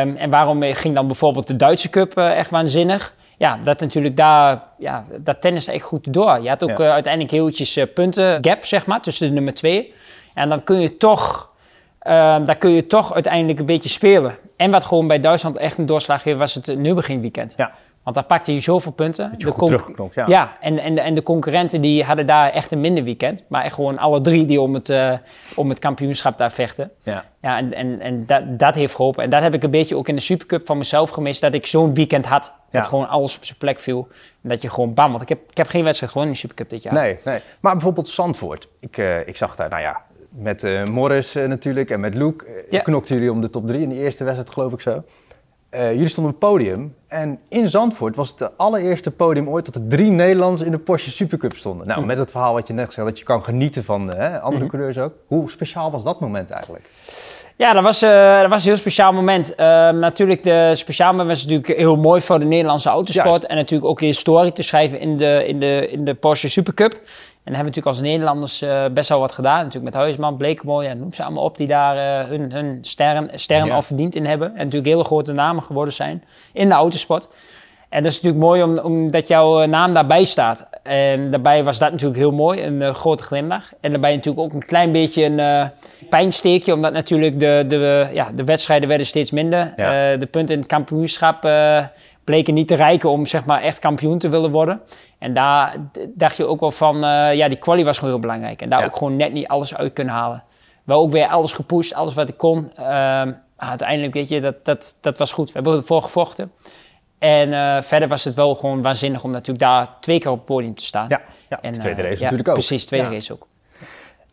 Um, 0.00 0.16
en 0.16 0.30
waarom 0.30 0.62
ging 0.62 0.94
dan 0.94 1.06
bijvoorbeeld 1.06 1.46
de 1.46 1.56
Duitse 1.56 1.90
Cup 1.90 2.16
echt 2.16 2.50
waanzinnig? 2.50 3.14
Ja, 3.38 3.58
dat 3.64 3.80
natuurlijk 3.80 4.16
daar, 4.16 4.62
ja, 4.78 5.04
dat 5.18 5.40
tennis 5.40 5.66
echt 5.66 5.84
goed 5.84 6.12
door. 6.12 6.42
Je 6.42 6.48
had 6.48 6.62
ook 6.62 6.78
ja. 6.78 6.92
uiteindelijk 6.92 7.32
heel 7.32 7.86
punten 7.94 8.38
gap, 8.44 8.64
zeg 8.64 8.86
maar, 8.86 9.00
tussen 9.00 9.26
de 9.26 9.32
nummer 9.32 9.54
twee. 9.54 9.94
En 10.34 10.48
dan 10.48 10.64
kun 10.64 10.80
je 10.80 10.96
toch 10.96 11.52
Uh, 12.06 12.12
daar 12.44 12.56
kun 12.56 12.70
je 12.70 12.86
toch 12.86 13.14
uiteindelijk 13.14 13.58
een 13.58 13.66
beetje 13.66 13.88
spelen. 13.88 14.36
En 14.56 14.70
wat 14.70 14.84
gewoon 14.84 15.06
bij 15.06 15.20
Duitsland 15.20 15.56
echt 15.56 15.78
een 15.78 15.86
doorslag 15.86 16.24
was 16.24 16.54
het 16.54 16.76
nu 16.76 16.94
begin 16.94 17.20
weekend. 17.20 17.54
Ja. 17.56 17.72
Want 18.04 18.16
daar 18.16 18.24
pakte 18.24 18.54
je 18.54 18.60
zoveel 18.60 18.92
punten. 18.92 19.34
Je 19.36 19.44
de 19.56 20.08
ja. 20.14 20.24
ja 20.26 20.56
en, 20.60 20.78
en, 20.78 20.98
en 20.98 21.14
de 21.14 21.22
concurrenten 21.22 21.80
die 21.80 22.04
hadden 22.04 22.26
daar 22.26 22.50
echt 22.50 22.72
een 22.72 22.80
minder 22.80 23.04
weekend. 23.04 23.42
Maar 23.48 23.64
echt 23.64 23.74
gewoon 23.74 23.98
alle 23.98 24.20
drie 24.20 24.46
die 24.46 24.60
om 24.60 24.74
het, 24.74 24.90
uh, 24.90 25.12
om 25.54 25.68
het 25.68 25.78
kampioenschap 25.78 26.38
daar 26.38 26.52
vechten. 26.52 26.90
Ja, 27.02 27.24
ja 27.40 27.58
en, 27.58 27.74
en, 27.74 28.00
en 28.00 28.26
dat, 28.26 28.58
dat 28.58 28.74
heeft 28.74 28.94
geholpen. 28.94 29.24
En 29.24 29.30
dat 29.30 29.42
heb 29.42 29.54
ik 29.54 29.62
een 29.62 29.70
beetje 29.70 29.96
ook 29.96 30.08
in 30.08 30.14
de 30.14 30.20
Supercup 30.20 30.66
van 30.66 30.78
mezelf 30.78 31.10
gemist. 31.10 31.40
Dat 31.40 31.54
ik 31.54 31.66
zo'n 31.66 31.94
weekend 31.94 32.26
had. 32.26 32.52
Dat 32.70 32.86
gewoon 32.86 33.08
alles 33.08 33.36
op 33.36 33.44
zijn 33.44 33.58
plek 33.58 33.80
viel. 33.80 34.08
En 34.42 34.48
dat 34.48 34.62
je 34.62 34.70
gewoon 34.70 34.94
bam. 34.94 35.10
Want 35.10 35.22
ik 35.22 35.28
heb, 35.28 35.38
ik 35.50 35.56
heb 35.56 35.68
geen 35.68 35.84
wedstrijd 35.84 36.12
gewonnen 36.12 36.36
in 36.36 36.40
de 36.40 36.48
Supercup 36.48 36.70
dit 36.70 36.82
jaar. 36.82 37.02
Nee, 37.02 37.18
nee. 37.24 37.40
Maar 37.60 37.72
bijvoorbeeld 37.72 38.08
Zandvoort. 38.08 38.68
Ik, 38.80 38.96
uh, 38.96 39.28
ik 39.28 39.36
zag 39.36 39.56
daar, 39.56 39.68
nou 39.68 39.82
ja, 39.82 40.02
met 40.36 40.62
uh, 40.62 40.84
Morris 40.84 41.36
uh, 41.36 41.48
natuurlijk 41.48 41.90
en 41.90 42.00
met 42.00 42.14
Luke. 42.14 42.64
Ja. 42.70 42.80
knokten 42.80 43.14
jullie 43.14 43.32
om 43.32 43.40
de 43.40 43.50
top 43.50 43.66
3 43.66 43.82
in 43.82 43.88
de 43.88 43.94
eerste 43.94 44.24
wedstrijd, 44.24 44.50
geloof 44.50 44.72
ik 44.72 44.80
zo. 44.80 45.02
jullie 45.70 46.08
stonden 46.08 46.34
op 46.34 46.40
het 46.40 46.50
podium 46.50 46.94
en 47.08 47.38
in 47.48 47.68
Zandvoort 47.68 48.16
was 48.16 48.28
het 48.28 48.38
de 48.38 48.50
allereerste 48.56 49.10
podium 49.10 49.48
ooit 49.48 49.64
dat 49.64 49.74
er 49.74 49.88
drie 49.88 50.10
Nederlanders 50.10 50.60
in 50.60 50.70
de 50.70 50.78
Porsche 50.78 51.10
Supercup 51.10 51.54
stonden. 51.54 51.86
Nou, 51.86 52.00
hm. 52.00 52.06
met 52.06 52.18
het 52.18 52.30
verhaal 52.30 52.54
wat 52.54 52.66
je 52.66 52.72
net 52.72 52.86
gezegd 52.86 53.08
dat 53.08 53.18
je 53.18 53.24
kan 53.24 53.44
genieten 53.44 53.84
van 53.84 54.00
andere 54.40 54.64
mm 54.64 54.70
coureurs 54.70 54.98
ook. 54.98 55.12
Hoe 55.26 55.50
speciaal 55.50 55.90
was 55.90 56.04
dat 56.04 56.20
moment 56.20 56.50
eigenlijk? 56.50 56.90
Ja, 57.56 57.72
dat 57.72 57.82
was, 57.82 58.00
dat 58.00 58.48
was 58.48 58.62
een 58.62 58.68
heel 58.68 58.76
speciaal 58.76 59.12
moment. 59.12 59.54
Ehm, 59.54 59.98
natuurlijk, 59.98 60.42
de 60.42 60.70
speciaal 60.74 61.10
moment 61.10 61.28
was 61.28 61.42
natuurlijk 61.42 61.78
heel 61.78 61.96
mooi 61.96 62.20
voor 62.20 62.38
de 62.38 62.44
Nederlandse 62.44 62.88
autosport. 62.88 63.26
Juist. 63.26 63.44
En 63.44 63.56
natuurlijk 63.56 63.90
ook 63.90 64.00
historie 64.00 64.52
te 64.52 64.62
schrijven 64.62 65.00
in 65.00 65.16
de, 65.16 65.44
in 65.46 65.60
de, 65.60 65.88
in 65.90 66.04
de 66.04 66.14
Porsche 66.14 66.48
Supercup. 66.48 67.00
En 67.44 67.54
hebben 67.54 67.72
we 67.72 67.78
natuurlijk 67.78 67.86
als 67.96 68.10
Nederlanders 68.10 68.62
uh, 68.62 68.84
best 68.92 69.08
wel 69.08 69.20
wat 69.20 69.32
gedaan. 69.32 69.56
Natuurlijk 69.56 69.84
met 69.84 69.94
Huisman, 69.94 70.36
Blekemooi 70.36 70.88
en 70.88 70.98
noem 70.98 71.14
ze 71.14 71.22
allemaal 71.22 71.44
op 71.44 71.56
die 71.56 71.66
daar 71.66 72.22
uh, 72.22 72.28
hun, 72.28 72.52
hun 72.52 72.78
sterren, 72.82 73.30
sterren 73.34 73.66
ja. 73.66 73.74
al 73.74 73.82
verdiend 73.82 74.14
in 74.14 74.26
hebben. 74.26 74.48
En 74.48 74.64
natuurlijk 74.64 74.86
hele 74.86 75.04
grote 75.04 75.32
namen 75.32 75.62
geworden 75.62 75.94
zijn 75.94 76.24
in 76.52 76.68
de 76.68 76.74
autosport. 76.74 77.28
En 77.88 78.02
dat 78.02 78.12
is 78.12 78.20
natuurlijk 78.20 78.44
mooi 78.44 78.62
om, 78.62 78.78
omdat 78.78 79.28
jouw 79.28 79.60
eh, 79.60 79.68
naam 79.68 79.94
daarbij 79.94 80.24
staat. 80.24 80.68
En 80.82 81.30
daarbij 81.30 81.64
was 81.64 81.78
dat 81.78 81.90
natuurlijk 81.90 82.18
heel 82.18 82.32
mooi, 82.32 82.62
een 82.62 82.80
uh, 82.80 82.94
grote 82.94 83.22
glimlach. 83.22 83.72
En 83.80 83.90
daarbij 83.90 84.14
natuurlijk 84.14 84.44
ook 84.44 84.52
een 84.52 84.66
klein 84.66 84.92
beetje 84.92 85.24
een 85.24 85.70
pijnsteekje, 86.08 86.74
omdat 86.74 86.92
natuurlijk 86.92 87.40
de, 87.40 87.64
de, 87.68 88.08
ja, 88.12 88.30
de 88.34 88.44
wedstrijden 88.44 88.88
werden 88.88 89.06
steeds 89.06 89.30
minder. 89.30 89.72
Ja. 89.76 90.16
de 90.16 90.26
punten 90.26 90.54
in 90.54 90.60
het 90.60 90.70
kampioenschap 90.70 91.42
bleken 92.24 92.54
niet 92.54 92.68
te 92.68 92.74
rijken 92.74 93.10
om 93.10 93.26
zeg 93.26 93.44
maar, 93.44 93.60
echt 93.60 93.78
kampioen 93.78 94.18
te 94.18 94.28
willen 94.28 94.50
worden. 94.50 94.80
En 95.18 95.34
daar 95.34 95.76
dacht 96.14 96.36
je 96.36 96.46
ook 96.46 96.60
wel 96.60 96.70
van, 96.70 96.96
uh, 96.96 97.34
ja, 97.34 97.48
die 97.48 97.58
quali 97.58 97.84
was 97.84 97.98
gewoon 97.98 98.12
heel 98.12 98.22
belangrijk. 98.22 98.62
En 98.62 98.68
daar 98.68 98.84
ook 98.84 98.96
gewoon 98.96 99.16
net 99.16 99.32
niet 99.32 99.48
alles 99.48 99.76
uit 99.76 99.92
kunnen 99.92 100.14
halen. 100.14 100.42
wel 100.84 101.00
ook 101.00 101.10
weer 101.10 101.26
alles 101.26 101.52
gepusht, 101.52 101.94
alles 101.94 102.14
wat 102.14 102.28
ik 102.28 102.36
kon. 102.36 102.70
Ehm, 102.76 103.32
uiteindelijk, 103.56 104.14
weet 104.14 104.28
je, 104.28 104.40
dat, 104.40 104.64
dat, 104.64 104.96
dat 105.00 105.18
was 105.18 105.32
goed. 105.32 105.46
We 105.46 105.52
hebben 105.52 105.76
ervoor 105.76 106.02
gevochten. 106.02 106.52
En 107.18 107.48
uh, 107.48 107.82
verder 107.82 108.08
was 108.08 108.24
het 108.24 108.34
wel 108.34 108.54
gewoon 108.54 108.82
waanzinnig 108.82 109.24
om 109.24 109.30
natuurlijk 109.30 109.58
daar 109.58 109.88
twee 110.00 110.18
keer 110.18 110.30
op 110.30 110.36
het 110.36 110.46
podium 110.46 110.74
te 110.74 110.84
staan. 110.84 111.06
Ja, 111.08 111.20
ja 111.48 111.58
en, 111.62 111.72
de 111.72 111.78
tweede 111.78 112.02
uh, 112.02 112.08
race 112.08 112.18
ja, 112.18 112.22
natuurlijk 112.22 112.48
ook. 112.48 112.54
Precies, 112.54 112.86
tweede 112.86 113.08
race 113.08 113.32
ook. 113.32 113.46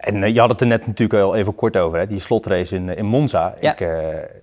En 0.02 0.24
eh, 0.24 0.34
je 0.34 0.40
had 0.40 0.50
het 0.50 0.62
er 0.62 0.68
net 0.68 0.88
natuurlijk 0.88 1.24
al 1.24 1.36
even 1.36 1.56
kort 1.56 1.78
over, 1.78 2.00
hè? 2.00 2.08
die 2.08 2.20
slotrace 2.20 2.76
in, 2.76 2.98
in 2.98 3.06
Monza. 3.06 3.54
Ja. 3.60 3.72
Ik, 3.72 3.80
eh, 3.82 3.88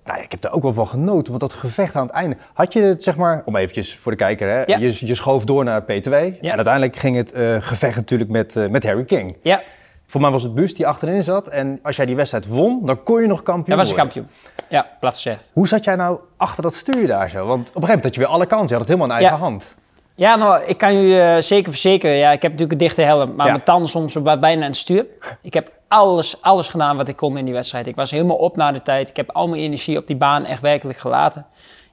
nou, 0.05 0.21
ik 0.23 0.31
heb 0.31 0.45
er 0.45 0.53
ook 0.53 0.63
wel 0.63 0.73
van 0.73 0.89
genoten, 0.89 1.29
want 1.29 1.41
dat 1.41 1.53
gevecht 1.53 1.97
aan 1.97 2.07
het 2.07 2.15
einde. 2.15 2.37
Had 2.53 2.73
je 2.73 2.83
het, 2.83 3.03
zeg 3.03 3.17
maar, 3.17 3.43
om 3.45 3.57
eventjes 3.57 3.97
voor 3.97 4.13
de 4.13 4.19
kijker, 4.19 4.49
hè? 4.49 4.63
Ja. 4.67 4.79
Je, 4.79 5.07
je 5.07 5.15
schoof 5.15 5.45
door 5.45 5.65
naar 5.65 5.83
P2. 5.83 5.87
En 5.87 6.37
uiteindelijk 6.41 6.97
ging 6.97 7.17
het 7.17 7.33
eh, 7.33 7.57
gevecht 7.61 7.97
natuurlijk 7.97 8.31
met, 8.31 8.57
eh, 8.57 8.67
met 8.69 8.85
Harry 8.85 9.05
King. 9.05 9.37
Ja, 9.43 9.63
Voor 10.07 10.21
mij 10.21 10.31
was 10.31 10.43
het 10.43 10.55
Bus 10.55 10.75
die 10.75 10.87
achterin 10.87 11.25
zat. 11.25 11.49
En 11.49 11.79
als 11.83 11.97
jij 11.97 12.07
die 12.07 12.17
wedstrijd 12.17 12.47
won, 12.47 12.87
dan 12.87 13.03
kon 13.03 13.21
je 13.21 13.27
nog 13.27 13.43
kampioen 13.43 13.77
dat 13.77 13.87
was 13.87 13.97
worden. 13.97 14.13
kampioen. 14.13 14.29
Ja, 14.69 14.87
gezegd. 15.01 15.51
Hoe 15.53 15.69
zat 15.69 15.85
jij 15.85 15.97
nou 15.97 16.19
achter 16.37 16.63
dat 16.63 16.75
stuur 16.75 17.07
daar 17.07 17.31
zo? 17.31 17.47
Want 17.47 17.51
op 17.51 17.57
een 17.59 17.65
gegeven 17.65 17.87
moment 17.87 18.05
had 18.05 18.15
je 18.15 18.21
weer 18.21 18.29
alle 18.31 18.47
kansen. 18.47 18.69
Je 18.69 18.73
had 18.75 18.89
het 18.89 18.89
helemaal 18.97 19.17
in 19.17 19.23
eigen 19.23 19.39
Ja. 19.39 19.43
hand. 19.45 19.75
Ja, 20.19 20.37
nou, 20.37 20.63
ik 20.67 20.79
kan 20.79 20.95
je 20.95 21.21
eh, 21.21 21.41
zeker 21.41 21.71
verzekeren. 21.71 22.17
Ja, 22.17 22.31
ik 22.33 22.43
heb 22.43 22.51
natuurlijk 22.53 22.73
een 22.81 22.87
dichte 22.87 23.03
helm, 23.03 23.35
maar 23.35 23.47
Ja. 23.47 23.53
mijn 23.53 23.65
tanden 23.65 23.89
soms 23.89 24.23
bijna 24.23 24.47
aan 24.63 24.63
het 24.63 24.77
stuur. 24.77 25.07
Ik 25.43 25.55
heb 25.55 25.71
alles, 25.89 26.43
alles 26.43 26.69
gedaan 26.69 26.97
wat 26.97 27.09
ik 27.09 27.17
kon 27.17 27.37
in 27.39 27.45
die 27.45 27.55
wedstrijd. 27.55 27.87
Ik 27.87 27.97
was 27.97 28.11
helemaal 28.11 28.37
op 28.37 28.57
na 28.57 28.73
de 28.73 28.83
tijd. 28.83 29.09
Ik 29.09 29.17
heb 29.17 29.31
al 29.33 29.49
mijn 29.49 29.63
energie 29.63 29.99
op 29.99 30.07
die 30.07 30.17
baan 30.17 30.45
echt 30.45 30.61
werkelijk 30.61 30.99
gelaten. 30.99 31.47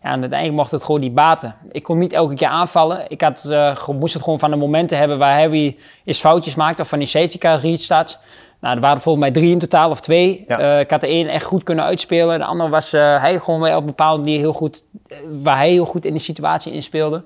Ja, 0.03 0.12
en 0.12 0.20
uiteindelijk 0.20 0.60
mocht 0.60 0.72
het 0.72 0.84
gewoon 0.84 1.01
die 1.01 1.12
baten. 1.12 1.55
Ik 1.72 1.84
kon 1.84 1.98
niet 1.98 2.13
elke 2.13 2.34
keer 2.34 2.48
aanvallen. 2.48 3.05
Ik 3.08 3.22
had, 3.22 3.41
ge- 3.75 3.94
moest 3.94 4.13
het 4.13 4.24
gewoon 4.24 4.39
van 4.39 4.50
de 4.50 4.55
momenten 4.55 4.98
hebben 4.98 5.17
waar 5.17 5.39
Harry 5.39 5.77
eens 6.05 6.20
foutjes 6.20 6.55
maakte 6.55 6.82
of 6.82 6.88
van 6.88 7.00
die 7.00 7.08
safety 7.08 7.38
car 7.38 7.60
restarts. 7.60 8.17
Nou, 8.60 8.75
er 8.75 8.82
waren 8.82 9.01
volgens 9.01 9.24
mij 9.25 9.34
drie 9.34 9.51
in 9.51 9.60
totaal 9.60 9.89
of 9.89 10.00
twee. 10.01 10.46
Ja. 10.48 10.60
Eh, 10.60 10.79
ik 10.79 10.91
had 10.91 11.01
de 11.01 11.08
één 11.08 11.27
echt 11.27 11.46
goed 11.46 11.63
kunnen 11.63 11.86
uitspelen. 11.86 12.39
De 12.39 12.46
andere 12.46 12.70
was 12.70 12.91
hij 12.91 13.39
gewoon 13.39 13.62
weer 13.62 13.74
op 13.74 13.79
een 13.79 13.86
bepaalde 13.86 14.24
manier 14.24 14.39
heel 14.39 14.53
goed, 14.53 14.84
waar 15.32 15.58
hij 15.58 15.70
heel 15.70 15.86
goed 15.86 16.05
in 16.05 16.13
de 16.13 16.20
situatie 16.20 16.72
inspeelde. 16.74 17.24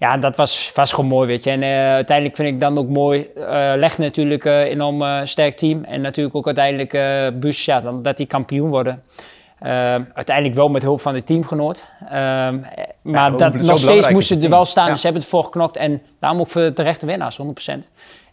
Ja, 0.00 0.16
dat 0.16 0.36
was, 0.36 0.70
was 0.74 0.92
gewoon 0.92 1.10
mooi, 1.10 1.26
weet 1.26 1.44
je. 1.44 1.50
En 1.50 1.62
eh, 1.62 1.92
uiteindelijk 1.92 2.36
vind 2.36 2.48
ik 2.48 2.60
dan 2.60 2.78
ook 2.78 2.88
mooi, 2.88 3.28
eh 3.36 3.72
Leg 3.76 3.98
natuurlijk 3.98 4.44
een 4.44 4.62
enorm 4.62 5.02
eh, 5.02 5.20
sterk 5.24 5.56
team. 5.56 5.84
En 5.84 6.00
natuurlijk 6.00 6.36
ook 6.36 6.46
uiteindelijk 6.46 6.90
Bus, 7.40 7.64
ja, 7.64 7.80
dan, 7.80 8.02
dat 8.02 8.16
die 8.16 8.26
kampioen 8.26 8.70
worden. 8.70 9.02
Eh, 9.60 9.94
uiteindelijk 10.14 10.54
wel 10.54 10.68
met 10.68 10.82
hulp 10.82 11.00
van 11.00 11.14
de 11.14 11.22
teamgenoot. 11.22 11.84
Ehm, 12.08 12.58
eh, 12.62 12.84
maar 13.02 13.36
dat, 13.36 13.54
nog 13.54 13.78
steeds 13.78 14.08
moesten 14.08 14.38
ze 14.38 14.44
er 14.44 14.50
wel 14.50 14.64
staan, 14.64 14.84
Ja. 14.84 14.90
dus 14.90 15.00
ze 15.00 15.06
hebben 15.06 15.22
het 15.22 15.30
voor 15.30 15.44
geknokt. 15.44 15.76
En 15.76 16.02
daarom 16.20 16.40
ook 16.40 16.48
voor 16.48 16.62
de 16.62 16.72
terechte 16.72 17.06
winnaars, 17.06 17.36
100%. 17.36 17.88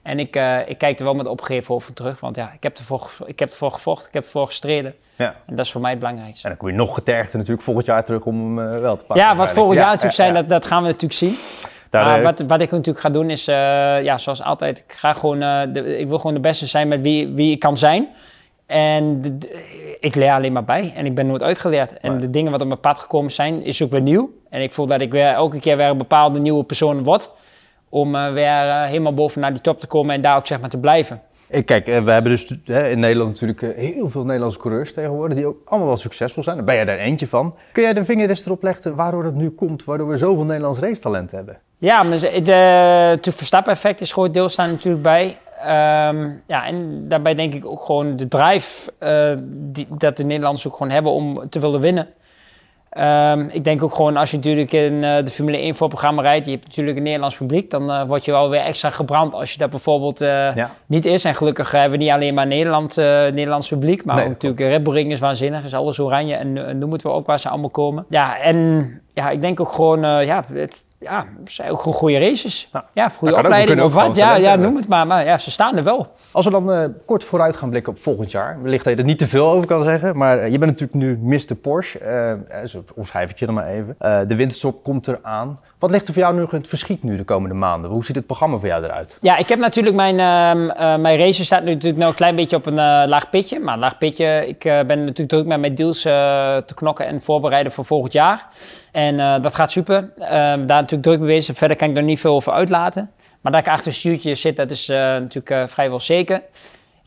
En 0.08 0.20
ik, 0.20 0.36
eh, 0.36 0.70
ik 0.70 0.78
kijk 0.78 0.98
er 1.00 1.06
wel 1.06 1.14
met 1.16 1.28
opgegeven 1.28 1.76
over 1.76 1.94
terug, 1.94 2.20
want 2.20 2.36
ja, 2.36 2.52
ik 2.56 2.64
heb 2.64 2.78
ervoor, 2.78 3.10
ik 3.26 3.40
heb 3.40 3.50
ervoor 3.50 3.72
gevochten, 3.72 4.08
ik 4.08 4.14
heb 4.14 4.24
ervoor 4.24 4.46
gestreden. 4.46 4.96
Ja. 5.16 5.36
En 5.46 5.56
dat 5.56 5.66
is 5.66 5.72
voor 5.72 5.82
mij 5.82 5.90
het 5.90 6.00
belangrijkste. 6.00 6.44
En 6.44 6.50
dan 6.50 6.58
kom 6.60 6.68
je 6.70 6.76
nog 6.76 6.94
getergd 6.94 7.34
natuurlijk 7.34 7.62
volgend 7.62 7.86
jaar 7.86 8.06
terug 8.06 8.24
om 8.26 8.58
hem 8.58 8.74
eh, 8.74 8.80
wel 8.80 8.98
te 8.98 9.06
pakken. 9.06 9.26
Ja, 9.26 9.36
wat 9.36 9.52
volgend 9.52 9.74
Ja, 9.76 9.80
jaar 9.80 9.90
natuurlijk 9.90 10.16
zijn. 10.16 10.34
Dat, 10.34 10.50
dat 10.50 10.66
gaan 10.66 10.82
we 10.82 10.88
natuurlijk 10.88 11.14
zien. 11.20 11.36
Maar 11.92 12.18
eh, 12.18 12.24
wat, 12.24 12.40
wat 12.48 12.62
ik 12.62 12.72
natuurlijk 12.72 13.00
ga 13.00 13.10
doen 13.10 13.30
is, 13.30 13.46
ja, 13.46 14.18
zoals 14.18 14.42
altijd, 14.44 14.80
ik, 14.88 14.94
ga 14.94 15.14
gewoon, 15.14 15.40
de, 15.74 15.98
ik 16.00 16.08
wil 16.08 16.18
gewoon 16.18 16.34
de 16.34 16.40
beste 16.40 16.66
zijn 16.66 16.88
met 16.88 17.02
wie, 17.02 17.28
wie 17.28 17.52
ik 17.52 17.60
kan 17.60 17.78
zijn. 17.78 18.08
En 18.66 19.22
de- 19.22 19.38
de- 19.38 19.98
ik 20.00 20.16
leer 20.16 20.32
alleen 20.32 20.54
maar 20.54 20.64
bij 20.64 20.94
en 20.96 21.06
ik 21.06 21.16
ben 21.16 21.28
nooit 21.28 21.44
uitgeleerd. 21.44 21.98
En 21.98 22.20
de 22.20 22.30
dingen 22.30 22.52
wat 22.52 22.62
op 22.62 22.68
mijn 22.68 22.80
pad 22.80 23.00
gekomen 23.00 23.32
zijn, 23.32 23.64
is 23.64 23.82
ook 23.84 23.92
weer 23.92 24.02
nieuw. 24.02 24.30
En 24.50 24.62
ik 24.62 24.74
voel 24.74 24.88
dat 24.88 25.02
ik 25.02 25.12
weer 25.12 25.28
elke 25.32 25.60
keer 25.60 25.78
weer 25.78 25.88
een 25.88 25.98
bepaalde 25.98 26.40
nieuwe 26.40 26.64
persoon 26.64 27.04
word. 27.04 27.30
Om 27.90 28.16
eh, 28.16 28.34
weer 28.34 28.70
eh, 28.70 28.84
helemaal 28.84 29.14
bovenaan 29.14 29.54
die 29.54 29.62
top 29.62 29.80
te 29.80 29.88
komen 29.88 30.16
en 30.16 30.22
daar 30.22 30.38
ook 30.38 30.48
zeg 30.48 30.60
maar 30.60 30.70
te 30.70 30.78
blijven. 30.78 31.22
Kijk, 31.66 31.88
eh, 31.88 32.04
we 32.04 32.12
hebben 32.12 32.32
dus 32.32 32.46
in 32.66 33.00
Nederland 33.00 33.30
natuurlijk 33.30 33.78
heel 33.78 34.10
veel 34.10 34.26
Nederlandse 34.26 34.60
coureurs 34.60 34.94
tegenwoordig 34.94 35.38
die 35.38 35.46
ook 35.46 35.62
allemaal 35.66 35.88
wel 35.88 35.98
succesvol 35.98 36.44
zijn. 36.44 36.56
Daar 36.56 36.66
ben 36.66 36.76
jij 36.76 36.86
daar 36.86 36.98
eentje 36.98 37.28
van. 37.28 37.56
Kun 37.72 37.84
jij 37.84 37.94
de 37.94 38.06
vinger 38.06 38.30
eens 38.30 38.46
erop 38.46 38.64
leggen 38.64 38.96
waardoor 38.96 39.24
dat 39.24 39.34
nu 39.34 39.50
komt, 39.50 39.84
waardoor 39.84 40.08
we 40.08 40.18
zoveel 40.18 40.44
Nederlands 40.44 40.80
racetalent 40.80 41.32
hebben? 41.32 41.58
Ja, 41.78 42.04
maar 42.04 42.18
het 42.22 43.28
Verstappen-effect 43.36 44.02
is 44.02 44.12
gewoon 44.12 44.32
deels 44.32 44.56
daar 44.56 44.70
natuurlijk 44.70 45.04
bij. 45.04 45.38
Ehm, 45.60 46.30
ja, 46.48 46.66
en 46.66 47.06
daarbij 47.08 47.36
denk 47.36 47.54
ik 47.54 47.66
ook 47.66 47.82
gewoon 47.82 48.16
de 48.16 48.28
drive 48.28 48.92
die, 49.44 49.88
dat 49.90 50.18
de 50.18 50.24
Nederlanders 50.24 50.68
ook 50.68 50.76
gewoon 50.76 50.92
hebben 50.92 51.12
om 51.12 51.50
te 51.50 51.60
willen 51.60 51.80
winnen. 51.80 52.08
Ehm, 52.98 53.46
ik 53.52 53.64
denk 53.64 53.84
ook 53.84 53.94
gewoon 53.96 54.18
als 54.18 54.32
je 54.32 54.38
natuurlijk 54.38 54.72
in 54.72 55.04
eh, 55.04 55.24
de 55.26 55.32
Formule 55.32 55.58
1 55.58 55.76
voorprogramma 55.76 56.22
rijdt, 56.22 56.46
je 56.46 56.52
hebt 56.52 56.66
natuurlijk 56.66 56.98
een 56.98 57.04
Nederlands 57.04 57.36
publiek, 57.36 57.70
dan 57.70 57.92
eh, 57.92 58.04
word 58.04 58.26
je 58.26 58.32
wel 58.32 58.50
weer 58.50 58.60
extra 58.60 58.90
gebrand 58.90 59.34
als 59.34 59.52
je 59.52 59.58
dat 59.58 59.70
bijvoorbeeld 59.70 60.22
eh, 60.22 60.56
Ja. 60.56 60.72
niet 60.86 61.06
is. 61.06 61.26
En 61.26 61.36
gelukkig 61.36 61.72
hebben 61.72 61.98
we 61.98 62.04
niet 62.04 62.14
alleen 62.14 62.34
maar 62.34 62.48
Nederland, 62.48 62.96
Nederlands 62.96 63.68
publiek, 63.68 64.06
maar 64.06 64.16
Nee, 64.16 64.24
ook 64.26 64.32
natuurlijk 64.32 64.62
Red 64.62 64.84
Bull 64.84 64.94
Ring 64.94 65.12
is 65.12 65.20
waanzinnig, 65.20 65.64
is 65.64 65.74
alles 65.74 66.00
oranje 66.00 66.36
en 66.36 66.78
noem 66.80 66.92
het 66.92 67.02
wel 67.02 67.14
ook 67.14 67.26
waar 67.26 67.40
ze 67.40 67.50
allemaal 67.50 67.70
komen. 67.70 68.06
Ja, 68.10 68.40
en 68.40 68.90
ja, 69.14 69.30
ik 69.30 69.42
denk 69.42 69.60
ook 69.60 69.72
gewoon, 69.72 70.26
ja, 70.26 70.44
het, 70.54 70.84
ja, 71.00 71.26
zijn 71.46 71.72
ook 71.72 71.82
goede 71.82 72.20
races. 72.20 72.70
Ja. 72.94 73.10
Goede 73.10 73.36
opleiding 73.38 73.82
of 73.82 73.94
wat. 73.94 74.16
Ja, 74.16 74.36
ja, 74.36 74.56
noem 74.56 74.76
het 74.76 74.88
maar. 74.88 75.08
Maar 75.08 75.26
ja, 75.26 75.38
ze 75.38 75.52
staan 75.52 75.78
er 75.78 75.84
wel. 75.84 76.16
Als 76.32 76.46
we 76.46 76.52
dan 76.52 76.72
eh, 76.72 76.86
kort 77.06 77.24
vooruit 77.24 77.56
gaan 77.56 77.70
blikken 77.70 77.94
op 77.94 78.00
volgend 78.00 78.32
jaar, 78.32 78.62
wellicht 78.62 78.84
dat 78.84 78.94
je 78.94 79.00
er 79.00 79.06
niet 79.06 79.18
te 79.18 79.28
veel 79.28 79.48
over 79.48 79.68
kan 79.68 79.84
zeggen, 79.84 80.18
maar 80.18 80.40
eh, 80.40 80.52
je 80.52 80.58
bent 80.58 80.72
natuurlijk 80.72 80.94
nu 80.94 81.18
Mr. 81.22 81.56
Porsche, 81.56 82.38
zo 82.66 82.84
omschrijf 82.96 83.30
ik 83.30 83.40
je 83.40 83.46
dan 83.46 83.56
maar 83.56 83.68
even. 83.68 83.96
De 84.28 84.36
winterstop 84.36 84.84
komt 84.84 85.08
eraan. 85.08 85.58
Wat 85.80 85.92
ligt 85.92 86.08
er 86.08 86.14
voor 86.14 86.22
jou 86.22 86.36
nu 86.36 86.42
in 86.42 86.48
het 86.52 86.68
verschiet 86.68 87.04
nu 87.04 87.18
de 87.18 87.24
komende 87.24 87.56
maanden? 87.56 87.92
Hoe 87.92 88.06
ziet 88.06 88.16
het 88.16 88.26
programma 88.26 88.58
voor 88.58 88.68
jou 88.68 88.84
eruit? 88.84 89.18
Ja, 89.22 89.38
ik 89.38 89.50
heb 89.50 89.60
natuurlijk 89.60 89.96
mijn, 89.96 90.20
eh, 90.20 90.98
mijn 90.98 91.18
race 91.18 91.46
staat 91.46 91.64
nu 91.64 91.70
natuurlijk 91.70 91.98
nou 91.98 92.10
een 92.10 92.16
klein 92.16 92.36
beetje 92.36 92.56
op 92.56 92.66
een 92.66 92.80
eh, 92.80 93.04
laag 93.08 93.30
pitje. 93.30 93.60
Maar 93.60 93.74
een 93.74 93.80
laag 93.80 93.98
pitje, 93.98 94.48
ik 94.48 94.66
eh, 94.66 94.74
ben 94.74 95.00
natuurlijk 95.00 95.30
druk 95.30 95.46
met 95.46 95.60
mijn 95.60 95.76
deals 95.76 96.02
te 96.02 96.74
knokken 96.76 97.08
en 97.08 97.22
voorbereiden 97.22 97.72
voor 97.72 97.86
volgend 97.86 98.14
jaar. 98.14 98.48
En 98.92 99.42
dat 99.42 99.56
gaat 99.56 99.72
super. 99.72 100.12
Ehm, 100.18 100.30
daar 100.66 100.82
natuurlijk 100.82 101.04
druk 101.04 101.20
mee 101.20 101.28
bezig. 101.28 101.58
Verder 101.58 101.78
kan 101.78 101.90
ik 101.90 101.98
er 101.98 102.04
niet 102.04 102.20
veel 102.20 102.34
over 102.34 102.52
uitlaten. 102.52 103.12
Maar 103.42 103.52
dat 103.52 103.62
ik 103.62 103.68
achter 103.68 103.88
een 103.88 103.94
stuurtje 103.94 104.36
zit, 104.36 104.56
dat 104.56 104.72
is 104.72 104.88
natuurlijk 104.88 105.70
vrijwel 105.70 106.00
zeker. 106.00 106.36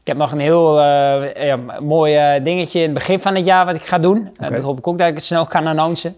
Ik 0.00 0.06
heb 0.06 0.16
nog 0.16 0.32
een 0.32 0.40
heel 0.40 0.80
ja, 0.80 1.56
mooi 1.80 2.42
dingetje 2.42 2.78
in 2.78 2.84
het 2.84 2.94
begin 2.94 3.20
van 3.20 3.34
het 3.34 3.44
jaar 3.44 3.66
wat 3.66 3.74
ik 3.74 3.84
ga 3.84 3.98
doen. 3.98 4.30
Dat 4.32 4.62
hoop 4.62 4.78
ik 4.78 4.86
ook 4.86 4.98
dat 4.98 5.08
ik 5.08 5.14
het 5.14 5.24
snel 5.24 5.46
kan 5.46 5.66
announcen. 5.66 6.16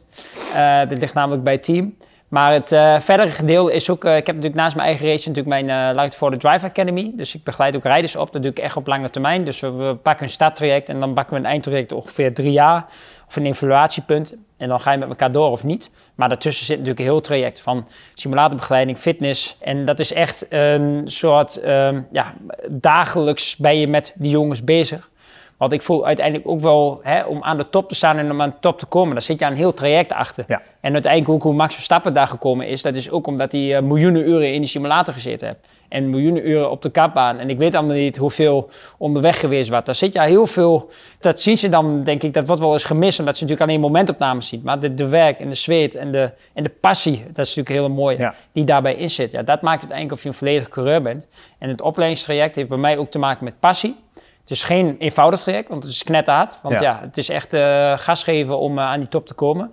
Dat 0.89 0.99
ligt 0.99 1.15
namelijk 1.15 1.43
bij 1.45 1.53
het 1.53 1.63
team. 1.63 1.95
Maar 2.33 2.53
het 2.53 2.73
eh, 2.73 3.01
verdere 3.01 3.31
gedeelte 3.31 3.73
is 3.73 3.91
ook... 3.91 4.05
eh, 4.05 4.17
ik 4.17 4.27
heb 4.27 4.37
natuurlijk 4.37 4.63
naast 4.63 4.77
mijn 4.77 4.89
eigen 4.89 5.07
race 5.07 5.29
natuurlijk 5.29 5.65
mijn 5.65 5.71
eh 5.71 5.95
Light 6.01 6.17
for 6.17 6.31
the 6.31 6.37
Drive 6.37 6.67
Academy. 6.67 7.13
Dus 7.15 7.35
ik 7.35 7.45
begeleid 7.45 7.77
ook 7.77 7.85
rijders 7.85 8.17
op. 8.17 8.33
Dat 8.33 8.43
doe 8.43 8.51
ik 8.51 8.59
echt 8.59 8.77
op 8.77 8.87
lange 8.87 9.11
termijn. 9.11 9.45
Dus 9.45 9.61
we, 9.61 9.97
pakken 10.03 10.25
een 10.25 10.33
starttraject 10.33 10.89
en 10.89 11.01
dan 11.01 11.15
pakken 11.15 11.35
we 11.35 11.41
een 11.41 11.47
eindtraject 11.47 11.93
ongeveer 11.93 12.35
drie 12.35 12.53
jaar. 12.53 12.87
Of 13.27 13.37
een 13.37 13.47
evaluatiepunt. 13.47 14.37
En 14.57 14.69
dan 14.69 14.81
ga 14.81 14.93
je 14.93 14.99
met 14.99 15.09
elkaar 15.09 15.33
door 15.33 15.51
of 15.51 15.65
niet. 15.65 15.91
Maar 16.15 16.29
daartussen 16.29 16.67
zit 16.67 16.77
natuurlijk 16.77 17.05
een 17.05 17.13
heel 17.13 17.21
traject 17.21 17.61
van 17.61 17.87
simulatorbegeleiding, 18.15 18.99
fitness. 18.99 19.57
En 19.61 19.85
dat 19.85 20.01
is 20.01 20.13
echt 20.13 20.47
een 20.49 21.03
soort... 21.05 21.61
ehm, 21.61 22.01
ja, 22.13 22.35
dagelijks 22.69 23.57
ben 23.57 23.79
je 23.79 23.89
met 23.89 24.13
die 24.15 24.31
jongens 24.31 24.65
bezig. 24.65 25.11
Want 25.57 25.73
ik 25.73 25.83
voel 25.83 26.07
uiteindelijk 26.07 26.49
ook 26.49 26.61
wel, 26.61 27.01
hè, 27.03 27.23
om 27.25 27.43
aan 27.43 27.57
de 27.57 27.69
top 27.69 27.89
te 27.89 27.95
staan 27.95 28.19
en 28.19 28.31
om 28.31 28.41
aan 28.43 28.49
de 28.49 28.61
top 28.61 28.79
te 28.79 28.87
komen, 28.87 29.13
daar 29.13 29.23
zit 29.23 29.39
je 29.39 29.45
aan 29.45 29.51
een 29.53 29.57
heel 29.59 29.75
traject 29.75 30.13
achter. 30.13 30.45
Ja. 30.49 30.63
En 30.81 30.93
uiteindelijk 30.93 31.33
ook 31.33 31.43
hoe 31.43 31.55
Max 31.55 31.75
Verstappen 31.75 32.15
daar 32.15 32.27
gekomen 32.27 32.69
is, 32.69 32.83
dat 32.83 32.95
is 32.97 33.11
ook 33.11 33.27
omdat 33.27 33.53
hij 33.53 33.77
eh, 33.77 33.83
miljoenen 33.83 34.29
uren 34.29 34.53
in 34.55 34.61
die 34.61 34.71
simulator 34.71 35.15
gezeten 35.15 35.47
heeft. 35.47 35.61
En 35.89 36.11
miljoenen 36.11 36.49
uren 36.49 36.71
op 36.71 36.83
de 36.83 36.91
kapbaan. 36.91 37.39
En 37.39 37.51
ik 37.51 37.59
weet 37.59 37.75
allemaal 37.75 37.97
niet 37.97 38.17
hoeveel 38.17 38.71
onderweg 38.99 39.41
geweest 39.41 39.71
was. 39.71 39.85
Daar 39.85 39.95
zit 39.95 40.13
ja 40.13 40.23
heel 40.23 40.47
veel, 40.47 40.91
dat 41.21 41.41
zien 41.41 41.59
ze 41.59 41.69
dan, 41.69 42.03
denk 42.05 42.23
ik, 42.23 42.35
dat 42.35 42.47
wordt 42.47 42.63
wel 42.63 42.73
eens 42.73 42.85
gemist, 42.85 43.19
omdat 43.19 43.37
ze 43.37 43.43
natuurlijk 43.43 43.71
alleen 43.71 43.83
momentopnames 43.83 44.49
zien. 44.49 44.61
Maar 44.65 44.81
de, 44.81 44.95
de 44.95 45.09
werk 45.09 45.39
en 45.41 45.49
de 45.49 45.55
zweet 45.55 45.95
en 45.95 46.13
de, 46.13 46.31
en 46.53 46.63
de 46.63 46.73
passie, 46.81 47.25
dat 47.33 47.47
is 47.47 47.55
natuurlijk 47.55 47.95
mooie, 47.95 48.19
Ja. 48.19 48.35
die 48.53 48.65
daarbij 48.65 48.95
in 48.95 49.11
zit. 49.11 49.31
Ja, 49.31 49.43
dat 49.43 49.63
maakt 49.63 49.79
uiteindelijk 49.81 50.13
of 50.17 50.23
je 50.23 50.29
een 50.29 50.35
volledig 50.35 50.69
coureur 50.69 51.03
bent. 51.03 51.29
En 51.59 51.69
het 51.69 51.81
opleidingstraject 51.81 52.57
heeft 52.57 52.69
bij 52.69 52.79
mij 52.79 52.99
ook 52.99 53.11
te 53.11 53.19
maken 53.19 53.45
met 53.45 53.61
passie. 53.61 53.97
Het 54.43 54.51
is 54.51 54.63
geen 54.63 54.97
eenvoudig 54.99 55.41
traject, 55.41 55.69
want 55.69 55.83
het 55.83 55.93
is 55.93 56.03
knetterhard. 56.03 56.57
Want 56.63 56.75
Ja. 56.75 56.81
ja, 56.81 56.99
het 57.03 57.19
is 57.19 57.29
echt 57.29 57.53
eh, 57.53 57.99
gas 57.99 58.23
geven 58.23 58.59
om 58.59 58.79
eh, 58.79 58.85
aan 58.85 58.99
die 58.99 59.09
top 59.09 59.27
te 59.27 59.35
komen. 59.35 59.73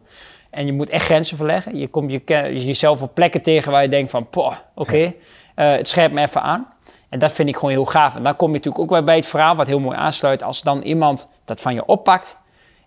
En 0.50 0.66
je 0.66 0.74
moet 0.74 0.90
echt 0.90 1.06
grenzen 1.06 1.38
verleggen. 1.38 1.78
Je 1.78 1.88
komt 1.88 2.12
je, 2.12 2.22
jezelf 2.66 3.02
op 3.02 3.14
plekken 3.14 3.42
tegen 3.42 3.72
waar 3.72 3.82
je 3.82 3.90
denkt 3.90 4.12
van, 4.12 4.30
poh, 4.30 4.56
oké, 4.76 5.14
eh, 5.56 5.72
het 5.72 5.88
scherpt 5.88 6.14
me 6.14 6.22
even 6.22 6.42
aan. 6.42 6.68
En 7.10 7.20
dat 7.20 7.32
vind 7.32 7.50
ik 7.50 7.56
gewoon 7.56 7.72
heel 7.72 7.86
gaaf. 7.86 8.16
En 8.16 8.24
dan 8.24 8.36
kom 8.36 8.48
je 8.48 8.54
natuurlijk 8.56 8.84
ook 8.84 8.90
weer 8.90 9.04
bij 9.04 9.16
het 9.16 9.26
verhaal, 9.26 9.56
wat 9.56 9.68
heel 9.68 9.80
mooi 9.80 9.98
aansluit. 9.98 10.44
Als 10.44 10.62
dan 10.62 10.82
iemand 10.82 11.28
dat 11.46 11.62
van 11.62 11.74
je 11.74 11.86
oppakt 11.86 12.38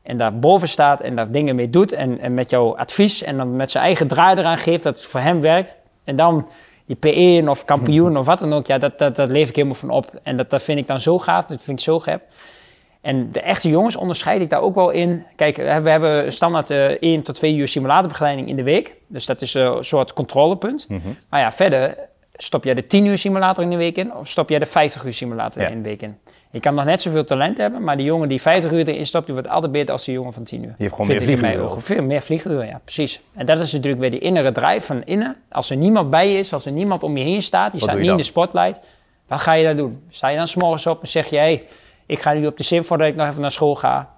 en 0.02 0.18
daar 0.18 0.38
boven 0.38 0.68
staat 0.68 1.00
en 1.00 1.16
daar 1.16 1.30
dingen 1.30 1.56
mee 1.56 1.70
doet. 1.70 1.92
En, 1.92 2.20
en 2.20 2.34
met 2.34 2.50
jouw 2.50 2.76
advies 2.76 3.22
en 3.22 3.36
dan 3.36 3.56
met 3.56 3.70
zijn 3.70 3.84
eigen 3.84 4.06
draai 4.06 4.36
eraan 4.36 4.58
geeft 4.58 4.82
dat 4.82 4.96
het 4.96 5.06
voor 5.06 5.20
hem 5.20 5.40
werkt. 5.40 5.76
En 6.04 6.16
dan 6.16 6.48
je 6.84 6.96
P1 7.42 7.48
of 7.48 7.64
kampioen 7.64 8.16
of 8.18 8.26
wat 8.26 8.38
dan 8.38 8.52
ook, 8.52 8.66
ja, 8.66 8.78
dat, 8.78 8.98
dat, 8.98 9.16
dat 9.16 9.30
leef 9.30 9.48
ik 9.48 9.56
helemaal 9.56 9.76
van 9.76 9.90
op. 9.90 10.10
En 10.22 10.36
dat, 10.36 10.50
dat 10.50 10.62
vind 10.62 10.78
ik 10.78 10.86
dan 10.86 11.00
zo 11.00 11.18
gaaf, 11.18 11.44
dat 11.44 11.62
vind 11.62 11.78
ik 11.78 11.84
zo 11.84 11.98
gek. 11.98 12.20
En 13.00 13.32
de 13.32 13.40
echte 13.40 13.68
jongens 13.68 13.96
onderscheid 13.96 14.40
ik 14.40 14.50
daar 14.50 14.60
ook 14.60 14.74
wel 14.74 14.90
in. 14.90 15.24
Kijk, 15.36 15.56
we 15.56 15.90
hebben 15.90 16.32
standaard 16.32 16.70
eh 16.70 16.84
1 16.86 17.22
tot 17.22 17.34
2 17.34 17.54
uur 17.54 17.68
simulatorbegeleiding 17.68 18.48
in 18.48 18.56
de 18.56 18.62
week. 18.62 18.94
Dus 19.08 19.26
dat 19.26 19.40
is 19.42 19.54
eh, 19.54 19.62
een 19.62 19.84
soort 19.84 20.12
controlepunt. 20.12 20.88
Mhm. 20.88 21.08
Maar 21.30 21.40
ja, 21.40 21.52
verder 21.52 21.98
stop 22.32 22.64
jij 22.64 22.74
de 22.74 22.86
10 22.86 23.04
uur 23.04 23.18
simulator 23.18 23.64
in 23.64 23.70
de 23.70 23.76
week 23.76 23.96
in 23.96 24.14
of 24.14 24.28
stop 24.28 24.48
jij 24.48 24.58
de 24.58 24.66
50 24.66 25.04
uur 25.04 25.12
simulator 25.12 25.62
Ja. 25.62 25.68
in 25.68 25.82
de 25.82 25.88
week 25.88 26.02
in. 26.02 26.18
Je 26.52 26.60
kan 26.60 26.74
nog 26.74 26.84
net 26.84 27.00
zoveel 27.00 27.24
talent 27.24 27.58
hebben, 27.58 27.84
maar 27.84 27.96
die 27.96 28.06
jongen 28.06 28.28
die 28.28 28.40
50 28.40 28.70
uur 28.72 28.88
erin 28.88 29.06
stopt, 29.06 29.24
die 29.24 29.34
wordt 29.34 29.48
altijd 29.48 29.72
beter 29.72 29.92
als 29.92 30.04
die 30.04 30.14
jongen 30.14 30.32
van 30.32 30.42
10 30.42 30.64
uur. 30.64 30.74
Je 30.78 30.84
hebt 30.84 30.94
gewoon 30.94 31.40
meer 31.40 31.60
ogen. 31.60 31.82
Veel 31.82 32.02
meer 32.02 32.22
vlieguren, 32.22 32.66
ja, 32.66 32.80
precies. 32.84 33.20
En 33.34 33.46
dat 33.46 33.58
is 33.58 33.72
natuurlijk 33.72 34.00
weer 34.00 34.10
die 34.10 34.20
innere 34.20 34.52
drive 34.52 34.86
van 34.86 35.02
innen. 35.04 35.36
Als 35.50 35.70
er 35.70 35.76
niemand 35.76 36.10
bij 36.10 36.32
je 36.32 36.38
is, 36.38 36.52
als 36.52 36.66
er 36.66 36.72
niemand 36.72 37.02
om 37.02 37.16
je 37.16 37.24
heen 37.24 37.42
staat, 37.42 37.72
je 37.72 37.78
Wat 37.78 37.88
staat 37.88 38.00
niet 38.00 38.10
in 38.10 38.16
de 38.16 38.22
spotlight, 38.22 38.80
wat 39.28 39.40
ga 39.40 39.52
je 39.52 39.64
dan 39.64 39.76
doen? 39.76 40.02
Sta 40.08 40.28
je 40.28 40.36
dan 40.36 40.46
s'morgens 40.46 40.86
op 40.86 41.00
en 41.02 41.08
zeg 41.08 41.30
je, 41.30 41.36
hé, 41.36 41.42
hey, 41.42 41.66
ik 42.06 42.20
ga 42.20 42.32
nu 42.32 42.46
op 42.46 42.56
de 42.56 42.62
sim 42.62 42.84
voordat 42.84 43.08
ik 43.08 43.16
nog 43.16 43.28
even 43.28 43.40
naar 43.40 43.50
school 43.50 43.74
ga. 43.74 44.11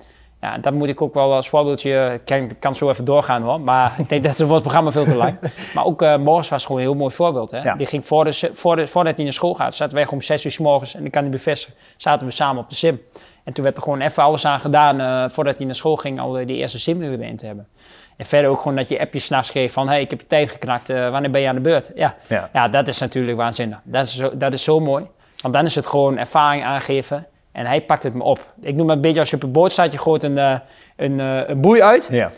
Ja, 0.44 0.58
dat 0.58 0.72
moet 0.72 0.88
ik 0.88 1.02
ook 1.02 1.14
wel 1.14 1.34
als 1.34 1.48
voorbeeldje, 1.48 2.20
ik 2.24 2.56
kan, 2.60 2.74
zo 2.74 2.88
even 2.88 3.04
doorgaan 3.04 3.42
hoor, 3.42 3.60
maar 3.60 3.94
ik 3.98 4.08
denk 4.08 4.22
dat 4.24 4.38
het 4.38 4.48
wordt 4.48 4.52
het 4.54 4.62
programma 4.62 4.90
veel 4.90 5.04
te 5.04 5.16
lang. 5.16 5.38
Maar 5.74 5.84
ook 5.84 6.02
eh 6.02 6.16
morgens 6.16 6.48
was 6.48 6.64
gewoon 6.64 6.80
een 6.80 6.86
heel 6.86 6.96
mooi 6.96 7.14
voorbeeld. 7.14 7.50
Hè? 7.50 7.62
Ja. 7.62 7.74
Die 7.74 7.86
ging 7.86 8.06
voor 8.06 8.24
de, 8.24 8.50
voor 8.54 8.76
de, 8.76 8.86
voordat 8.86 9.14
hij 9.14 9.24
naar 9.24 9.32
school 9.32 9.54
gaat, 9.54 9.74
zaten 9.74 9.94
wij 9.94 10.06
om 10.08 10.22
6 10.22 10.44
uur 10.44 10.50
s 10.50 10.58
morgens 10.58 10.94
en 10.94 11.04
ik 11.04 11.10
kan 11.10 11.22
niet 11.22 11.32
bevestigen, 11.32 11.74
zaten 11.96 12.26
we 12.26 12.32
samen 12.32 12.62
op 12.62 12.68
de 12.68 12.74
sim. 12.74 13.00
En 13.44 13.52
toen 13.52 13.64
werd 13.64 13.76
er 13.76 13.82
gewoon 13.82 14.00
even 14.00 14.22
alles 14.22 14.46
aan 14.46 14.60
gedaan 14.60 15.00
eh, 15.00 15.24
voordat 15.30 15.56
hij 15.56 15.66
naar 15.66 15.74
school 15.74 15.96
ging, 15.96 16.20
al 16.20 16.32
die 16.32 16.56
eerste 16.56 16.78
simuren 16.78 17.20
erin 17.20 17.36
te 17.36 17.46
hebben. 17.46 17.68
En 18.16 18.26
verder 18.26 18.50
ook 18.50 18.58
gewoon 18.58 18.76
dat 18.76 18.88
je 18.88 19.00
appjes 19.00 19.24
s'nachts 19.24 19.50
geeft 19.50 19.74
van, 19.74 19.88
hey, 19.88 20.00
ik 20.00 20.10
heb 20.10 20.20
je 20.20 20.26
tijd 20.26 20.50
geknakt, 20.50 20.90
eh, 20.90 21.10
wanneer 21.10 21.30
ben 21.30 21.40
je 21.40 21.48
aan 21.48 21.54
de 21.54 21.60
beurt? 21.60 21.90
Ja, 21.94 22.14
Ja. 22.28 22.50
ja, 22.52 22.68
dat 22.68 22.88
is 22.88 22.98
natuurlijk 22.98 23.36
waanzinnig. 23.38 23.78
Dat 23.84 24.06
is, 24.06 24.16
zo, 24.16 24.30
dat 24.36 24.52
is 24.52 24.62
zo 24.62 24.80
mooi. 24.80 25.06
Want 25.42 25.54
dan 25.54 25.64
is 25.64 25.74
het 25.74 25.86
gewoon 25.86 26.18
ervaring 26.18 26.64
aangeven 26.64 27.26
en 27.54 27.66
hij 27.66 27.80
pakt 27.80 28.02
het 28.02 28.14
me 28.14 28.22
op. 28.22 28.52
Ik 28.60 28.74
noem 28.74 28.86
het 28.88 28.96
een 28.96 29.02
beetje 29.02 29.20
als 29.20 29.30
je 29.30 29.36
op 29.36 29.42
een 29.42 29.52
boot 29.52 29.72
staat, 29.72 29.92
je 29.92 29.98
gooit 29.98 30.22
een, 30.22 30.38
eh, 30.38 30.58
een, 30.96 31.20
eh, 31.20 31.48
een 31.48 31.60
boei 31.60 31.82
uit. 31.82 32.08
Ja. 32.10 32.30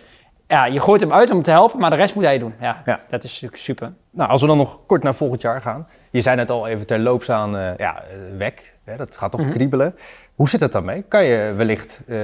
Ja, 0.49 0.65
je 0.67 0.81
gooit 0.81 1.01
hem 1.01 1.13
uit 1.13 1.31
om 1.31 1.43
te 1.43 1.51
helpen, 1.51 1.79
maar 1.81 1.91
de 1.91 1.97
rest 1.97 2.15
moet 2.15 2.25
hij 2.25 2.39
doen. 2.39 2.55
Ja, 2.61 2.83
Ja. 2.85 3.01
dat 3.11 3.25
is 3.25 3.33
natuurlijk 3.33 3.63
super. 3.63 3.93
Nou, 4.11 4.31
als 4.31 4.41
we 4.41 4.47
dan 4.47 4.57
nog 4.57 4.79
kort 4.87 5.03
naar 5.03 5.15
volgend 5.15 5.43
jaar 5.43 5.61
gaan. 5.61 5.87
Je 6.11 6.21
zei 6.21 6.37
net 6.37 6.51
al 6.51 6.67
even 6.67 6.87
terloops 6.87 7.31
aan, 7.31 7.57
eh 7.57 7.71
ja, 7.77 8.03
WEC. 8.37 8.73
Hè, 8.85 8.97
dat 8.97 9.17
gaat 9.17 9.31
toch 9.31 9.41
Mhm. 9.41 9.51
kriebelen. 9.51 9.95
Hoe 10.37 10.49
zit 10.49 10.61
het 10.61 10.73
daarmee? 10.73 11.03
Kan 11.09 11.25
je 11.25 11.53
wellicht 11.57 12.01
eh, 12.07 12.17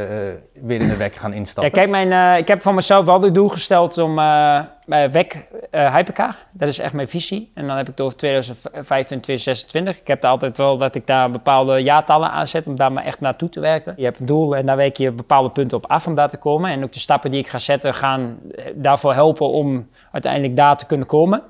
weer 0.52 0.80
in 0.80 0.88
de 0.88 0.96
WEC 0.96 1.14
gaan 1.14 1.30
Ja, 1.30 1.36
instappen? 1.36 1.72
kijk, 1.72 1.88
mijn, 1.88 2.12
eh, 2.12 2.38
ik 2.38 2.48
heb 2.48 2.62
voor 2.62 2.74
mezelf 2.74 3.04
wel 3.04 3.22
het 3.22 3.34
doel 3.34 3.48
gesteld 3.48 3.98
om 3.98 4.18
eh 4.18 4.60
bij 4.86 5.10
WEC 5.10 5.46
Hypercar, 5.70 6.36
dat 6.52 6.68
is 6.68 6.78
echt 6.78 6.92
mijn 6.92 7.08
visie. 7.08 7.50
En 7.54 7.66
dan 7.66 7.76
heb 7.76 7.88
ik 7.88 8.00
over 8.00 8.16
2025, 8.16 9.20
2026. 9.20 10.00
Ik 10.00 10.06
heb 10.06 10.20
daar 10.20 10.30
altijd 10.30 10.56
wel 10.56 10.78
dat 10.78 10.94
ik 10.94 11.06
daar 11.06 11.30
bepaalde 11.30 11.78
jaartallen 11.78 12.30
aan 12.30 12.46
zet 12.46 12.66
om 12.66 12.76
daar 12.76 12.92
maar 12.92 13.04
echt 13.04 13.20
naartoe 13.20 13.48
te 13.48 13.60
werken. 13.60 13.94
Je 13.96 14.04
hebt 14.04 14.20
een 14.20 14.26
doel 14.26 14.56
en 14.56 14.66
daar 14.66 14.76
werk 14.76 14.96
je 14.96 15.10
bepaalde 15.10 15.50
punten 15.50 15.76
op 15.76 15.86
af 15.86 16.06
om 16.06 16.14
daar 16.14 16.28
te 16.28 16.36
komen. 16.36 16.70
En 16.70 16.82
ook 16.84 16.92
de 16.92 16.98
stappen 17.00 17.30
die 17.30 17.40
ik 17.40 17.48
ga 17.48 17.58
zetten 17.58 17.94
gaan 17.94 18.38
daarvoor 18.74 19.14
helpen 19.14 19.48
om 19.48 19.88
uiteindelijk 20.12 20.56
daar 20.56 20.76
te 20.76 20.86
kunnen 20.86 21.06
komen. 21.06 21.42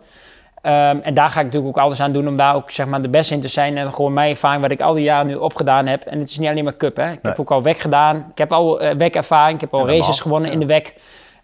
Ehm, 0.62 0.96
en 1.02 1.14
daar 1.14 1.30
ga 1.30 1.38
ik 1.40 1.46
natuurlijk 1.46 1.76
ook 1.76 1.84
alles 1.84 2.00
aan 2.00 2.12
doen 2.12 2.28
om 2.28 2.36
daar 2.36 2.54
ook 2.54 2.70
zeg 2.70 2.86
maar, 2.86 3.02
de 3.02 3.08
beste 3.08 3.34
in 3.34 3.40
te 3.40 3.48
zijn. 3.48 3.76
En 3.78 3.94
gewoon 3.94 4.12
mijn 4.12 4.30
ervaring 4.30 4.62
wat 4.62 4.70
ik 4.70 4.80
al 4.80 4.94
die 4.94 5.04
jaren 5.04 5.26
nu 5.26 5.34
opgedaan 5.34 5.86
heb. 5.86 6.02
En 6.02 6.18
het 6.18 6.30
is 6.30 6.38
niet 6.38 6.48
alleen 6.48 6.64
maar 6.64 6.76
cup. 6.76 6.96
Hè. 6.96 7.02
Ik 7.04 7.08
Nee. 7.22 7.32
heb 7.32 7.40
ook 7.40 7.50
al 7.50 7.62
WEC 7.62 7.78
gedaan. 7.78 8.16
Ik 8.16 8.38
heb 8.38 8.52
al 8.52 8.78
WEC-ervaring. 8.96 9.54
Ik 9.54 9.60
heb 9.60 9.74
al 9.74 9.86
races 9.88 10.20
gewonnen 10.20 10.50
in 10.52 10.60
de 10.60 10.66
WEC. 10.66 10.94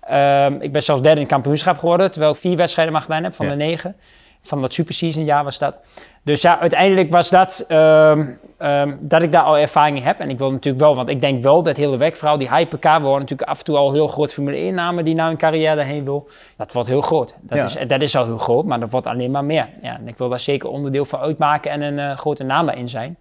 Ehm, 0.01 0.55
ik 0.61 0.73
ben 0.73 0.83
zelfs 0.83 1.03
derde 1.03 1.17
in 1.21 1.23
het 1.27 1.33
kampioenschap 1.33 1.79
geworden. 1.79 2.11
Terwijl 2.11 2.33
ik 2.33 2.39
vier 2.39 2.57
wedstrijden 2.57 2.93
maar 2.93 3.03
gedaan 3.03 3.23
heb 3.25 3.35
van 3.35 3.47
Ja. 3.47 3.53
de 3.53 3.59
negen. 3.59 3.97
Van 4.43 4.61
dat 4.61 4.73
superseason 4.73 5.25
jaar 5.25 5.45
was 5.45 5.59
dat. 5.59 5.81
Dus 6.23 6.43
ja, 6.43 6.59
uiteindelijk 6.59 7.13
was 7.13 7.31
dat 7.31 7.65
ehm, 7.69 8.27
ehm, 8.59 8.97
dat 9.01 9.23
ik 9.23 9.33
daar 9.33 9.43
al 9.43 9.59
ervaring 9.59 9.97
in 9.97 10.03
heb. 10.03 10.19
En 10.21 10.31
ik 10.31 10.39
wil 10.39 10.51
natuurlijk 10.51 10.85
wel, 10.85 10.97
want 10.97 11.09
ik 11.09 11.21
denk 11.21 11.43
wel 11.43 11.63
dat 11.63 11.77
hele 11.77 11.97
WEC-verhaal, 11.97 12.39
die 12.39 12.51
hypercar, 12.51 13.01
we 13.01 13.07
horen 13.07 13.21
natuurlijk 13.21 13.49
af 13.51 13.59
en 13.59 13.65
toe 13.65 13.77
al 13.77 13.93
heel 13.93 14.09
groot 14.09 14.33
Formule 14.33 14.57
1 14.57 14.75
namen 14.75 15.05
die 15.05 15.15
nou 15.15 15.31
een 15.31 15.37
carrière 15.37 15.83
heen 15.83 16.05
wil. 16.05 16.29
Dat 16.57 16.73
wordt 16.73 16.89
heel 16.89 17.01
groot. 17.01 17.35
Dat, 17.41 17.59
Ja. 17.59 17.65
is, 17.65 17.89
dat 17.89 18.03
is 18.03 18.17
al 18.17 18.25
heel 18.25 18.39
groot, 18.39 18.65
maar 18.65 18.81
dat 18.81 18.91
wordt 18.91 19.07
alleen 19.07 19.31
maar 19.31 19.45
meer. 19.45 19.69
Ja, 19.83 19.97
en 19.97 20.09
ik 20.09 20.19
wil 20.19 20.29
daar 20.29 20.41
zeker 20.41 20.69
onderdeel 20.69 21.05
van 21.05 21.21
uitmaken 21.21 21.71
en 21.71 21.81
een 21.83 21.99
eh, 21.99 22.19
grote 22.19 22.45
naam 22.45 22.67
daarin 22.67 22.89
zijn. 22.89 23.17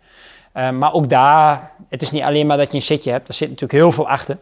Eh, 0.52 0.70
maar 0.70 0.94
ook 0.94 1.10
daar, 1.10 1.72
het 1.90 2.02
is 2.02 2.12
niet 2.12 2.24
alleen 2.24 2.48
maar 2.48 2.58
dat 2.58 2.72
je 2.72 2.76
een 2.76 2.82
zitje 2.82 3.12
hebt, 3.12 3.28
er 3.28 3.34
zit 3.34 3.50
natuurlijk 3.50 3.80
heel 3.80 3.92
veel 3.92 4.10
achter. 4.10 4.38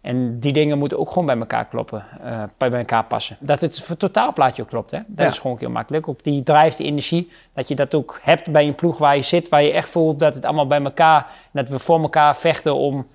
En 0.00 0.38
die 0.40 0.52
dingen 0.52 0.78
moeten 0.78 0.98
ook 0.98 1.08
gewoon 1.08 1.26
bij 1.26 1.38
elkaar 1.38 1.66
kloppen, 1.66 2.04
eh, 2.24 2.42
bij 2.56 2.70
elkaar 2.72 3.04
passen. 3.04 3.36
Dat 3.40 3.60
het 3.60 3.80
voor 3.80 3.96
totaalplaatje 3.96 4.62
ook 4.62 4.68
klopt, 4.68 4.90
hè? 4.90 4.98
dat 5.06 5.24
Ja. 5.24 5.30
is 5.32 5.38
gewoon 5.38 5.56
heel 5.58 5.70
makkelijk. 5.70 6.08
Ook 6.08 6.22
die 6.24 6.42
drive, 6.42 6.76
die 6.76 6.86
energie, 6.86 7.30
dat 7.54 7.68
je 7.68 7.74
dat 7.74 7.94
ook 7.94 8.18
hebt 8.22 8.50
bij 8.52 8.66
een 8.66 8.74
ploeg 8.74 8.98
waar 8.98 9.16
je 9.16 9.22
zit, 9.22 9.48
waar 9.48 9.62
je 9.62 9.72
echt 9.72 9.88
voelt 9.88 10.18
dat 10.18 10.34
het 10.34 10.44
allemaal 10.44 10.66
bij 10.66 10.82
elkaar, 10.82 11.26
dat 11.52 11.68
we 11.68 11.78
voor 11.78 12.00
elkaar 12.00 12.36
vechten 12.36 12.74
om, 12.74 13.06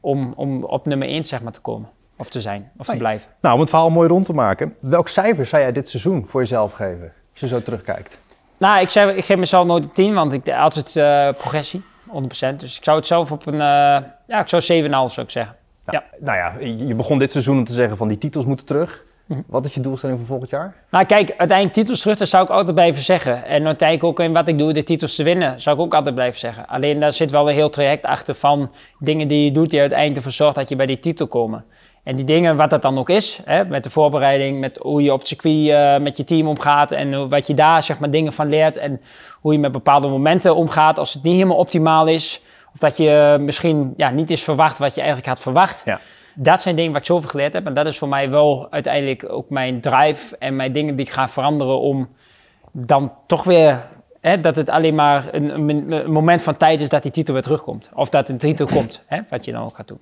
om, 0.00 0.32
om 0.36 0.64
op 0.64 0.86
nummer 0.86 1.08
1 1.08 1.24
zeg 1.24 1.42
maar, 1.42 1.52
te 1.52 1.60
komen. 1.60 1.88
Of 2.16 2.30
te 2.30 2.40
zijn, 2.40 2.70
of 2.76 2.84
te 2.84 2.90
Nee. 2.90 3.00
blijven. 3.00 3.30
Nou, 3.40 3.54
om 3.54 3.60
het 3.60 3.68
verhaal 3.70 3.90
mooi 3.90 4.08
rond 4.08 4.24
te 4.26 4.32
maken. 4.32 4.76
Welk 4.80 5.08
cijfer 5.08 5.46
zou 5.46 5.62
jij 5.62 5.72
dit 5.72 5.88
seizoen 5.88 6.24
voor 6.28 6.40
jezelf 6.40 6.72
geven? 6.72 7.12
Als 7.32 7.40
je 7.40 7.46
zo 7.48 7.62
terugkijkt. 7.62 8.18
Nou, 8.56 8.80
ik, 8.80 8.94
ik 9.16 9.24
geef 9.24 9.36
mezelf 9.36 9.66
nooit 9.66 9.84
een 9.84 9.92
10, 9.92 10.14
want 10.14 10.32
ik 10.32 10.48
altijd 10.48 10.96
eh, 10.96 11.28
progressie, 11.38 11.82
100%. 12.08 12.56
Dus 12.56 12.76
ik 12.76 12.84
zou 12.84 12.96
het 12.96 13.06
zelf 13.06 13.32
op 13.32 13.46
een, 13.46 13.54
eh, 13.60 13.98
ja, 14.26 14.40
ik 14.40 14.48
zou 14.48 14.62
7,5 14.62 15.12
zou 15.12 15.26
ik 15.26 15.32
zeggen. 15.32 15.56
Nou, 15.92 16.04
nou 16.20 16.36
ja, 16.36 16.54
je 16.86 16.94
begon 16.94 17.18
dit 17.18 17.30
seizoen 17.30 17.58
om 17.58 17.64
te 17.64 17.74
zeggen 17.74 17.96
van 17.96 18.08
die 18.08 18.18
titels 18.18 18.44
moeten 18.44 18.66
terug. 18.66 19.04
Mhm. 19.26 19.40
Wat 19.46 19.64
is 19.64 19.74
je 19.74 19.80
doelstelling 19.80 20.18
voor 20.18 20.26
volgend 20.26 20.50
jaar? 20.50 20.74
Nou, 20.90 21.04
kijk, 21.04 21.28
uiteindelijk 21.36 21.72
titels 21.72 22.00
terug, 22.00 22.18
dat 22.18 22.28
zou 22.28 22.44
ik 22.44 22.50
altijd 22.50 22.74
blijven 22.74 23.02
zeggen. 23.02 23.44
En 23.44 23.66
uiteindelijk 23.66 24.08
ook 24.08 24.26
in 24.26 24.32
wat 24.32 24.48
ik 24.48 24.58
doe, 24.58 24.72
de 24.72 24.82
titels 24.82 25.14
te 25.14 25.22
winnen, 25.22 25.60
zou 25.60 25.76
ik 25.76 25.82
ook 25.82 25.94
altijd 25.94 26.14
blijven 26.14 26.38
zeggen. 26.38 26.66
Alleen 26.66 27.00
daar 27.00 27.12
zit 27.12 27.30
wel 27.30 27.48
een 27.48 27.54
heel 27.54 27.70
traject 27.70 28.04
achter 28.04 28.34
van 28.34 28.70
dingen 28.98 29.28
die 29.28 29.44
je 29.44 29.52
doet, 29.52 29.70
die 29.70 29.80
uiteindelijk 29.80 30.18
ervoor 30.18 30.32
zorgt 30.32 30.54
dat 30.54 30.68
je 30.68 30.76
bij 30.76 30.86
die 30.86 30.98
titel 30.98 31.26
komt. 31.26 31.62
En 32.02 32.16
die 32.16 32.24
dingen, 32.24 32.56
wat 32.56 32.70
dat 32.70 32.82
dan 32.82 32.98
ook 32.98 33.10
is, 33.10 33.40
hè, 33.44 33.64
met 33.64 33.84
de 33.84 33.90
voorbereiding, 33.90 34.60
met 34.60 34.78
hoe 34.78 35.02
je 35.02 35.12
op 35.12 35.18
het 35.18 35.28
circuit 35.28 35.68
eh, 35.68 35.98
met 35.98 36.16
je 36.16 36.24
team 36.24 36.46
omgaat 36.46 36.92
en 36.92 37.28
wat 37.28 37.46
je 37.46 37.54
daar 37.54 37.82
zeg 37.82 37.98
maar 37.98 38.10
dingen 38.10 38.32
van 38.32 38.48
leert 38.48 38.76
en 38.76 39.00
hoe 39.40 39.52
je 39.52 39.58
met 39.58 39.72
bepaalde 39.72 40.08
momenten 40.08 40.56
omgaat 40.56 40.98
als 40.98 41.12
het 41.12 41.22
niet 41.22 41.34
helemaal 41.34 41.56
optimaal 41.56 42.06
is. 42.06 42.42
Of 42.74 42.80
dat 42.80 42.96
je 42.96 43.36
misschien 43.40 43.94
ja, 43.96 44.10
niet 44.10 44.30
is 44.30 44.42
verwacht 44.42 44.78
wat 44.78 44.94
je 44.94 45.00
eigenlijk 45.00 45.28
had 45.28 45.40
verwacht. 45.40 45.82
Ja. 45.84 46.00
Dat 46.34 46.62
zijn 46.62 46.76
dingen 46.76 46.92
waar 46.92 47.00
ik 47.00 47.06
zoveel 47.06 47.30
geleerd 47.30 47.52
heb. 47.52 47.66
En 47.66 47.74
dat 47.74 47.86
is 47.86 47.98
voor 47.98 48.08
mij 48.08 48.30
wel 48.30 48.66
uiteindelijk 48.70 49.24
ook 49.28 49.50
mijn 49.50 49.80
drive 49.80 50.36
en 50.38 50.56
mijn 50.56 50.72
dingen 50.72 50.96
die 50.96 51.06
ik 51.06 51.12
ga 51.12 51.28
veranderen 51.28 51.80
om 51.80 52.08
dan 52.72 53.12
toch 53.26 53.44
weer... 53.44 53.80
Hè, 54.20 54.40
dat 54.40 54.56
het 54.56 54.68
alleen 54.68 54.94
maar 54.94 55.28
een, 55.32 55.68
een, 55.68 56.12
moment 56.12 56.42
van 56.42 56.56
tijd 56.56 56.80
is 56.80 56.88
dat 56.88 57.02
die 57.02 57.12
titel 57.12 57.34
weer 57.34 57.42
terugkomt. 57.42 57.90
Of 57.94 58.10
dat 58.10 58.28
een 58.28 58.38
titel 58.38 58.66
komt, 58.76 59.02
hè, 59.06 59.20
wat 59.30 59.44
je 59.44 59.52
dan 59.52 59.62
ook 59.62 59.76
gaat 59.76 59.88
doen. 59.88 60.00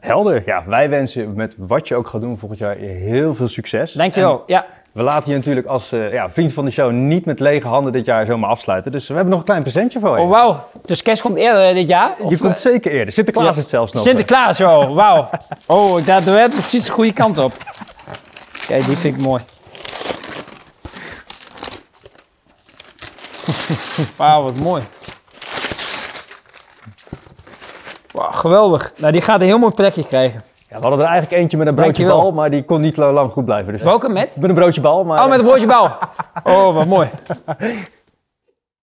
Helder. 0.00 0.42
Ja, 0.46 0.64
wij 0.66 0.90
wensen 0.90 1.34
met 1.34 1.54
wat 1.58 1.88
je 1.88 1.94
ook 1.94 2.06
gaat 2.06 2.20
doen 2.20 2.38
volgend 2.38 2.60
jaar 2.60 2.76
heel 2.76 3.34
veel 3.34 3.48
succes. 3.48 3.92
Dankjewel. 3.92 4.42
Ja. 4.46 4.66
We 4.94 5.02
laten 5.02 5.30
je 5.30 5.36
natuurlijk 5.36 5.66
als 5.66 5.92
eh, 5.92 6.12
ja, 6.12 6.30
vriend 6.30 6.52
van 6.52 6.64
de 6.64 6.70
show 6.70 6.92
niet 6.92 7.24
met 7.24 7.40
lege 7.40 7.66
handen 7.66 7.92
dit 7.92 8.04
jaar 8.04 8.26
zomaar 8.26 8.50
afsluiten. 8.50 8.92
Dus 8.92 9.08
we 9.08 9.14
hebben 9.14 9.30
nog 9.30 9.40
een 9.40 9.46
klein 9.46 9.62
presentje 9.62 10.00
voor 10.00 10.16
je. 10.16 10.22
Oh, 10.22 10.30
wauw. 10.30 10.68
Dus 10.84 11.02
kerst 11.02 11.22
komt 11.22 11.36
eerder 11.36 11.74
dit 11.74 11.88
jaar? 11.88 12.14
je 12.18 12.24
Of, 12.24 12.38
komt 12.38 12.54
eh, 12.54 12.60
zeker 12.60 12.92
eerder. 12.92 13.12
Sinterklaas 13.12 13.44
ja. 13.44 13.50
is 13.50 13.56
het 13.56 13.68
zelfs 13.68 13.92
nog. 13.92 14.02
Sinterklaas, 14.02 14.60
oh, 14.60 14.94
wauw. 14.94 15.30
Oh, 15.66 16.06
dat 16.06 16.24
doe 16.24 16.48
precies 16.48 16.84
de 16.84 16.92
goede 16.92 17.12
kant 17.12 17.38
op. 17.38 17.52
Kijk, 18.66 18.84
die 18.84 18.96
vind 18.96 19.16
ik 19.16 19.22
mooi. 19.22 19.42
Wauw, 24.16 24.42
wat 24.42 24.54
mooi. 24.54 24.82
Wauw, 28.12 28.30
geweldig. 28.30 28.92
Nou, 28.96 29.12
die 29.12 29.20
gaat 29.20 29.40
een 29.40 29.46
heel 29.46 29.58
mooi 29.58 29.74
plekje 29.74 30.06
krijgen. 30.06 30.44
Ja, 30.74 30.80
we 30.80 30.86
hadden 30.86 31.04
er 31.04 31.10
eigenlijk 31.12 31.42
eentje 31.42 31.56
met 31.56 31.68
een 31.68 31.74
broodje 31.74 32.06
bal, 32.06 32.32
maar 32.32 32.50
die 32.50 32.64
kon 32.64 32.80
niet 32.80 32.96
lang 32.96 33.30
goed 33.32 33.44
blijven. 33.44 33.72
Dus 33.72 33.82
Welke 33.82 34.08
met? 34.08 34.36
met 34.40 34.48
een 34.48 34.54
broodje 34.56 34.80
bal, 34.80 35.04
maar... 35.04 35.22
Oh, 35.22 35.28
met 35.28 35.38
een 35.38 35.44
broodje 35.44 35.66
bal. 35.66 35.88
Oh, 36.54 36.74
wat 36.74 36.86
mooi. 36.86 37.08